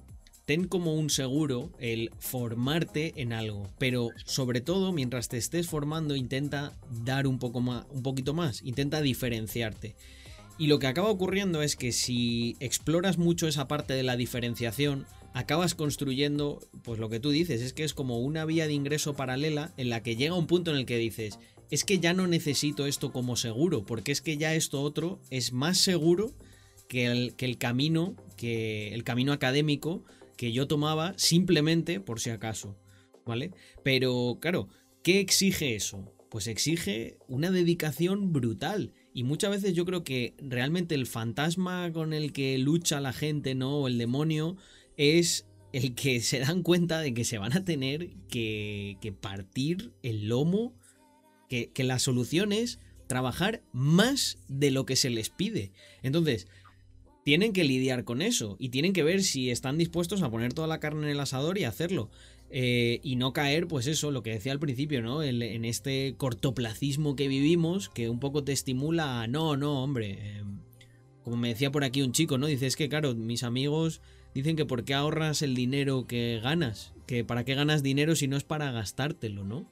[0.45, 6.15] ten como un seguro el formarte en algo, pero sobre todo mientras te estés formando
[6.15, 6.73] intenta
[7.03, 9.95] dar un poco más, un poquito más, intenta diferenciarte.
[10.59, 15.07] Y lo que acaba ocurriendo es que si exploras mucho esa parte de la diferenciación,
[15.33, 19.15] acabas construyendo, pues lo que tú dices, es que es como una vía de ingreso
[19.15, 21.39] paralela en la que llega un punto en el que dices,
[21.71, 25.53] es que ya no necesito esto como seguro, porque es que ya esto otro es
[25.53, 26.31] más seguro
[26.87, 30.03] que el, que el camino, que el camino académico
[30.37, 32.77] que yo tomaba simplemente por si acaso,
[33.25, 33.51] ¿vale?
[33.83, 34.69] Pero claro,
[35.01, 36.13] ¿qué exige eso?
[36.29, 38.93] Pues exige una dedicación brutal.
[39.13, 43.53] Y muchas veces yo creo que realmente el fantasma con el que lucha la gente,
[43.53, 43.77] ¿no?
[43.79, 44.57] O el demonio,
[44.97, 49.91] es el que se dan cuenta de que se van a tener que, que partir
[50.03, 50.73] el lomo
[51.73, 55.71] que, la solución es trabajar más de lo que se les pide.
[56.01, 56.47] Entonces,
[57.23, 60.67] tienen que lidiar con eso y tienen que ver si están dispuestos a poner toda
[60.67, 62.09] la carne en el asador y hacerlo.
[62.49, 65.23] Eh, y no caer, pues eso, lo que decía al principio, ¿no?
[65.23, 70.37] en este cortoplacismo que vivimos, que un poco te estimula a, no, no, hombre.
[70.37, 70.59] Em,
[71.23, 72.47] como me decía por aquí un chico, ¿no?
[72.47, 74.01] Dice, es que claro, mis amigos
[74.33, 78.27] dicen que por qué ahorras el dinero que ganas, que para qué ganas dinero si
[78.27, 79.69] no es para gastártelo, ¿no?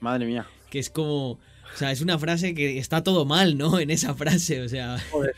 [0.00, 1.38] Madre mía que es como, o
[1.76, 3.78] sea, es una frase que está todo mal, ¿no?
[3.80, 4.98] En esa frase, o sea.
[5.12, 5.36] Joder.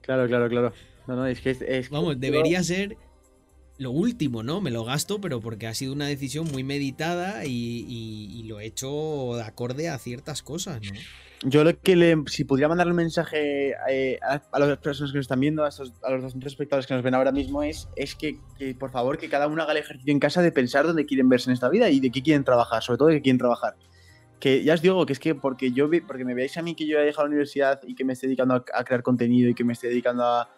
[0.00, 0.72] Claro, claro, claro.
[1.06, 2.96] No, no, es que es, Vamos, debería ser
[3.76, 4.62] lo último, ¿no?
[4.62, 9.32] Me lo gasto, pero porque ha sido una decisión muy meditada y, lo he hecho
[9.34, 10.98] de acorde a ciertas cosas, ¿no?
[11.46, 15.24] Yo lo que le, si pudiera mandar un mensaje eh, a, las personas que nos
[15.24, 18.38] están viendo, a, a los dos espectadores que nos ven ahora mismo, es, es que,
[18.58, 21.28] que, por favor que cada uno haga el ejercicio en casa de pensar dónde quieren
[21.28, 23.76] verse en esta vida y de qué quieren trabajar, sobre todo de qué quieren trabajar
[24.40, 26.86] que ya os digo que es que porque yo porque me veáis a mí que
[26.86, 29.64] yo he dejado la universidad y que me estoy dedicando a, crear contenido y que
[29.64, 30.50] me estoy dedicando a,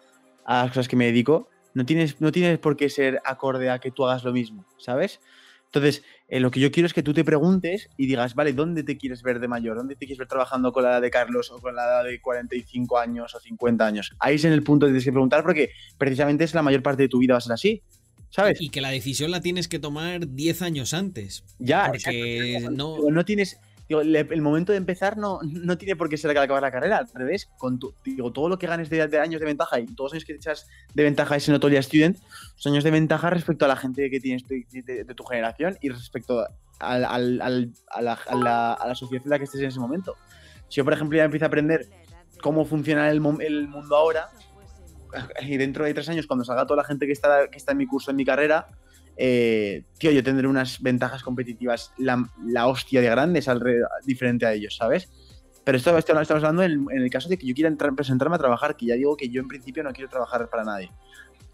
[0.43, 3.79] a, las cosas que me dedico, no tienes, no tienes por qué ser acorde a
[3.79, 5.21] que tú hagas lo mismo, ¿sabes?
[5.67, 8.83] Entonces, eh, lo que yo quiero es que tú te preguntes y digas, vale, ¿dónde
[8.83, 9.77] te quieres ver de mayor?
[9.77, 12.19] ¿Dónde te quieres ver trabajando con la edad de Carlos o con la edad de
[12.19, 14.11] 45 años o 50 años?
[14.19, 17.03] Ahí es en el punto que tienes que preguntar porque precisamente es la mayor parte
[17.03, 17.81] de tu vida va a ser así.
[18.29, 18.59] ¿Sabes?
[18.59, 21.45] Y que la decisión la tienes que tomar 10 años antes.
[21.59, 23.09] Ya, porque no...
[23.09, 23.57] no tienes
[23.89, 27.07] el momento de empezar no, no tiene por qué ser que acabar la carrera, al
[27.13, 27.49] revés,
[28.03, 30.67] digo, todo lo que ganes de, años de ventaja y todos los años que echas
[30.93, 32.17] de ventaja ese Notoria Student,
[32.55, 36.45] son años de ventaja respecto a la gente que tienes de, tu generación y respecto
[36.79, 40.15] a, la, sociedad en la que estés en ese momento.
[40.67, 41.87] Si yo, por ejemplo, ya empiezo a aprender
[42.41, 44.29] cómo funciona el, el mundo ahora,
[45.41, 47.77] y dentro de tres años, cuando salga toda la gente que está, que está en
[47.77, 48.67] mi curso, en mi carrera,
[49.17, 53.49] eh, tío, yo tendré unas ventajas competitivas, la, hostia de grandes
[54.05, 55.09] diferente a ellos, ¿sabes?
[55.63, 58.77] Pero esto, esto estamos hablando en, el caso de que yo quiera presentarme a trabajar,
[58.77, 60.91] que ya digo que yo en principio no quiero trabajar para nadie.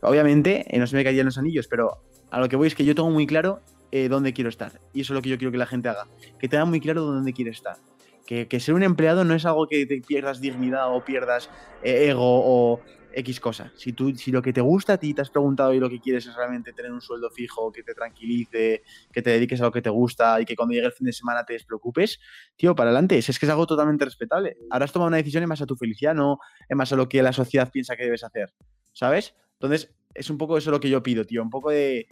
[0.02, 2.86] Obviamente, eh, no se me caían los anillos, pero a lo que voy es que
[2.86, 3.62] yo tengo muy claro
[3.92, 4.74] eh, dónde quiero estar.
[4.94, 6.08] Y eso es lo que yo quiero que la gente haga.
[6.38, 7.78] Que tenga muy claro dónde quiere estar.
[8.26, 11.50] Que, que ser un empleado no es algo que te pierdas dignidad o pierdas
[11.82, 12.82] ego o,
[13.16, 13.72] X cosa.
[13.76, 16.00] Si, tú, si lo que te gusta a ti te has preguntado y lo que
[16.00, 19.72] quieres es realmente tener un sueldo fijo, que te tranquilice, que te dediques a lo
[19.72, 22.20] que te gusta y que cuando llegue el fin de semana te despreocupes,
[22.56, 23.18] tío, para adelante.
[23.18, 24.58] Es, que es algo totalmente respetable.
[24.70, 27.08] Ahora has tomado una decisión en base a tu felicidad, no en base a lo
[27.10, 28.54] que la sociedad piensa que debes hacer.
[28.94, 29.34] ¿Sabes?
[29.54, 31.42] Entonces, es un poco eso lo que yo pido, tío.
[31.42, 32.08] Un poco de,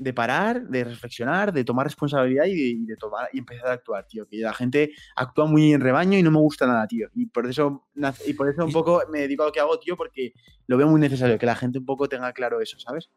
[0.00, 4.26] de parar, de reflexionar, de tomar responsabilidad y de, tomar y empezar a actuar, tío.
[4.26, 7.08] Que la gente actúa muy en rebaño y no me gusta nada, tío.
[7.14, 7.86] Y por eso,
[8.26, 10.32] y por eso un poco me dedico a lo que hago, tío, porque
[10.66, 13.10] lo veo muy necesario, que la gente un poco tenga claro eso, ¿sabes?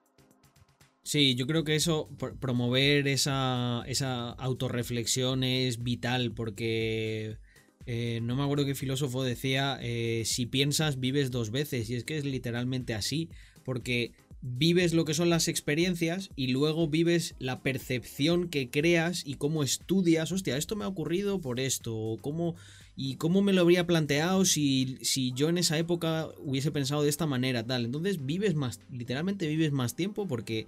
[1.04, 2.10] Sí, yo creo que eso,
[2.42, 7.38] promover esa, esa autorreflexión es vital porque
[7.86, 12.04] eh, no me acuerdo qué filósofo decía, eh, si piensas vives dos veces y es
[12.04, 13.30] que es literalmente así,
[13.64, 14.12] porque
[14.46, 19.64] vives lo que son las experiencias y luego vives la percepción que creas y cómo
[19.64, 22.56] estudias, hostia, esto me ha ocurrido por esto, cómo,
[22.98, 27.10] y cómo me lo habría planteado si, si yo en esa época hubiese pensado de
[27.10, 27.86] esta manera, tal.
[27.86, 30.68] Entonces vives más, literalmente vives más tiempo porque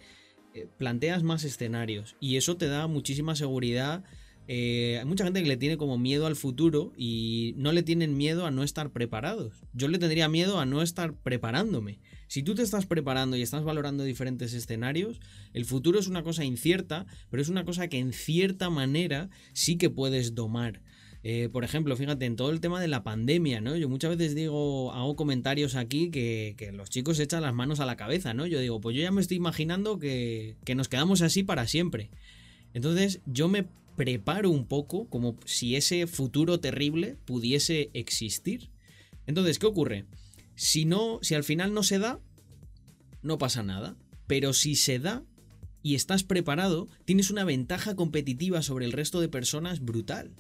[0.54, 4.06] eh, planteas más escenarios y eso te da muchísima seguridad.
[4.48, 8.16] Eh, hay mucha gente que le tiene como miedo al futuro y no le tienen
[8.16, 9.66] miedo a no estar preparados.
[9.74, 12.00] Yo le tendría miedo a no estar preparándome.
[12.28, 15.20] Si tú te estás preparando y estás valorando diferentes escenarios,
[15.54, 19.78] el futuro es una cosa incierta, pero es una cosa que en cierta manera sí
[19.78, 20.82] que puedes domar.
[21.24, 23.76] Eh, por ejemplo, fíjate, en todo el tema de la pandemia, ¿no?
[23.76, 27.96] Yo muchas veces digo, hago comentarios aquí que, los chicos echan las manos a la
[27.96, 28.46] cabeza, ¿no?
[28.46, 32.12] Yo digo, pues yo ya me estoy imaginando que, que nos quedamos así para siempre.
[32.76, 33.66] Entonces, yo me
[33.96, 38.70] preparo un poco como si ese futuro terrible pudiese existir.
[39.26, 40.06] Entonces, ¿qué ocurre?
[40.56, 42.20] Si no, si al final no se da,
[43.22, 43.98] no pasa nada.
[44.28, 45.24] Pero si se da
[45.84, 50.34] y estás preparado, tienes una ventaja competitiva sobre el resto de personas brutal.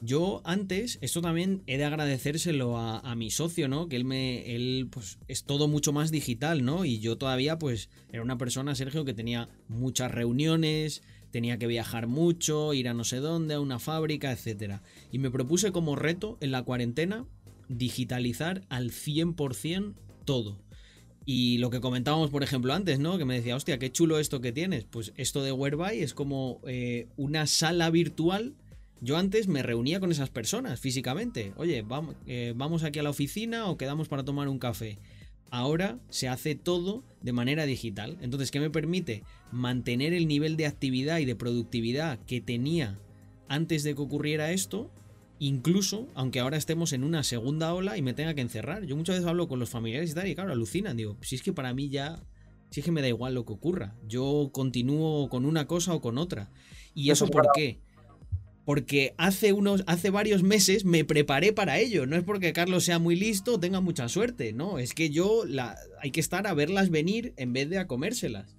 [0.00, 3.88] Yo antes, esto también he de agradecérselo a, mi socio, ¿no?
[3.88, 6.84] Que él me, él pues es todo mucho más digital, ¿no?
[6.84, 12.06] Y yo todavía pues era una persona, Sergio, que tenía muchas reuniones, tenía que viajar
[12.06, 14.80] mucho, ir a no sé dónde, a una fábrica, etc.
[15.10, 17.26] Y me propuse como reto en la cuarentena
[17.68, 20.58] digitalizar al 100% todo.
[21.26, 23.16] Y lo que comentábamos, por ejemplo, antes, ¿no?
[23.16, 24.84] Que me decía, hostia, qué chulo esto que tienes.
[24.84, 28.54] Pues esto de Whereby es como eh, una sala virtual
[29.04, 31.52] yo antes me reunía con esas personas físicamente.
[31.56, 34.98] Oye, vamos, eh, vamos aquí a la oficina o quedamos para tomar un café.
[35.50, 38.16] Ahora se hace todo de manera digital.
[38.22, 39.22] Entonces, ¿qué me permite?
[39.52, 42.98] Mantener el nivel de actividad y de productividad que tenía
[43.46, 44.90] antes de que ocurriera esto,
[45.38, 48.84] incluso aunque ahora estemos en una segunda ola y me tenga que encerrar.
[48.84, 50.96] Yo muchas veces hablo con los familiares y tal, y claro, alucinan.
[50.96, 52.22] Digo, si es que para mí ya,
[52.70, 53.94] si es que me da igual lo que ocurra.
[54.06, 56.50] Yo continúo con una cosa o con otra.
[56.94, 57.80] ¿Y eso por qué?
[58.64, 62.98] porque hace unos hace varios meses me preparé para ello, no es porque Carlos sea
[62.98, 66.54] muy listo o tenga mucha suerte, no, es que yo la, hay que estar a
[66.54, 68.56] verlas venir en vez de a comérselas.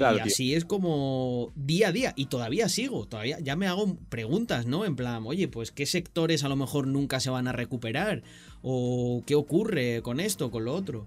[0.00, 3.98] Claro, y así es como día a día y todavía sigo, todavía ya me hago
[4.08, 4.86] preguntas, ¿no?
[4.86, 8.22] En plan, oye, pues qué sectores a lo mejor nunca se van a recuperar
[8.62, 11.06] o qué ocurre con esto, con lo otro.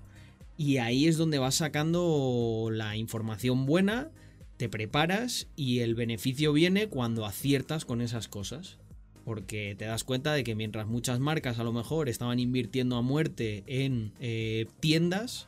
[0.58, 4.12] Y ahí es donde vas sacando la información buena
[4.58, 8.78] te preparas y el beneficio viene cuando aciertas con esas cosas.
[9.26, 13.02] Porque te das cuenta de que mientras muchas marcas a lo mejor estaban invirtiendo a
[13.02, 15.48] muerte en eh, tiendas,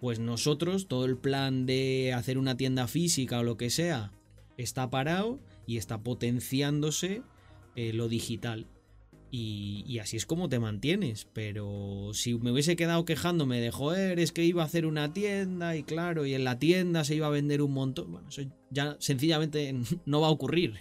[0.00, 4.12] pues nosotros, todo el plan de hacer una tienda física o lo que sea,
[4.56, 7.22] está parado y está potenciándose
[7.76, 8.66] eh, lo digital.
[9.32, 11.28] Y, así es como te mantienes.
[11.32, 15.76] Pero si me hubiese quedado quejándome de, joder, es que iba a hacer una tienda
[15.76, 18.10] y claro, y en la tienda se iba a vender un montón.
[18.10, 19.72] Bueno, eso ya sencillamente
[20.06, 20.80] no va a ocurrir.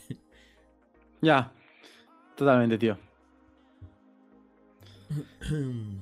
[1.21, 1.53] Ya,
[2.35, 2.97] totalmente, tío.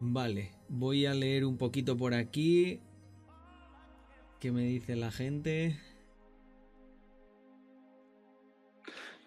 [0.00, 2.80] Vale, voy a leer un poquito por aquí.
[4.38, 5.78] ¿Qué me dice la gente?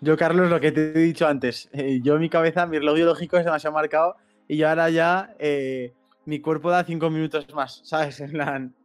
[0.02, 3.38] Yo, Carlos, lo que te he dicho antes, eh, yo mi cabeza, mi reloj biológico
[3.38, 4.16] es demasiado marcado
[4.48, 5.94] y yo ahora ya eh,
[6.26, 8.20] mi cuerpo da cinco minutos más, ¿sabes?
[8.20, 8.76] En plan,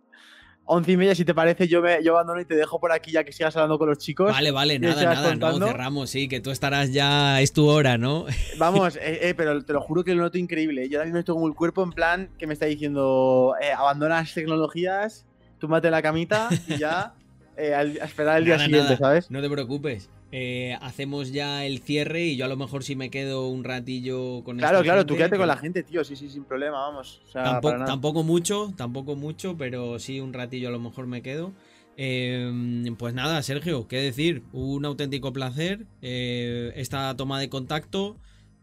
[0.68, 3.10] once y media, si te parece, yo, me, yo abandono y te dejo por aquí
[3.10, 4.30] ya que sigas hablando con los chicos.
[4.30, 8.26] Vale, vale, nada, nada, no, cerramos, sí, que tú estarás ya, es tu hora, ¿no?
[8.58, 10.88] Vamos, eh, pero te lo juro que lo noto increíble.
[10.88, 15.24] Yo ahora mismo estoy con el cuerpo en plan que me está diciendo, abandonas tecnologías,
[15.58, 17.14] túmbate la camita y ya
[17.58, 19.30] a esperar el día siguiente, ¿sabes?
[19.30, 20.10] No te preocupes.
[20.30, 24.42] Eh, hacemos ya el cierre y yo a lo mejor si me quedo un ratillo
[24.44, 27.22] con Claro, claro, tú quédate con la gente, tío, sí, sí, sin problema, vamos.
[27.32, 31.52] tampoco, mucho, tampoco mucho, pero sí un ratillo a lo mejor me quedo.
[31.96, 38.16] Em, pues nada, Sergio, qué decir, un auténtico placer eh, esta toma de contacto.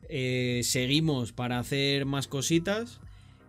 [0.08, 3.02] Eh, seguimos para hacer más cositas.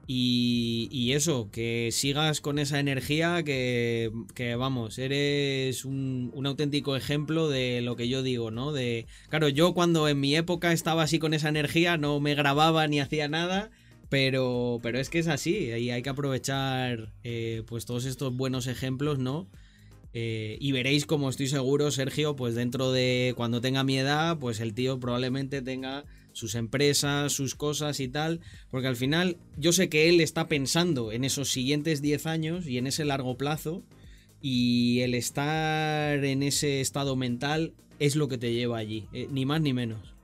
[0.09, 4.13] Y, eso, que sigas con esa energía, que,
[4.57, 8.73] vamos, eres un, auténtico ejemplo de lo que yo digo, ¿no?
[8.73, 12.87] De, claro, yo cuando en mi época estaba así con esa energía, no me grababa
[12.87, 13.71] ni hacía nada,
[14.09, 18.69] Pero, pero es que es así, y hay que aprovechar eh, pues todos estos buenos
[18.69, 19.49] ejemplos, ¿no?
[20.19, 24.61] Eh, y veréis como estoy seguro, Sergio, pues dentro de cuando tenga mi edad, pues
[24.61, 26.05] el tío probablemente tenga
[26.37, 28.41] sus empresas, sus cosas y tal,
[28.71, 32.77] porque al final yo sé que él está pensando en esos siguientes 10 años y
[32.77, 33.83] en ese largo plazo,
[34.43, 39.47] y el estar en ese estado mental es lo que te lleva allí, eh, ni
[39.47, 40.15] más ni menos.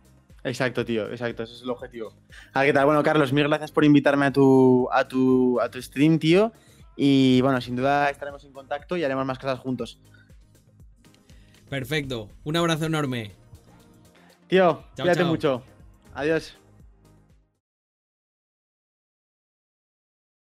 [0.44, 2.12] Exacto, tío, exacto, ese es el objetivo.
[2.52, 2.84] Ah, ¿qué tal?
[2.84, 6.52] Bueno, Carlos, mil gracias por invitarme a tu, a tu, a tu stream, tío.
[6.94, 9.98] Y bueno, sin duda estaremos en contacto y haremos más cosas juntos.
[11.70, 13.32] Perfecto, un abrazo enorme.
[14.48, 15.62] Tío, cuídate mucho.
[16.14, 16.61] Adiós.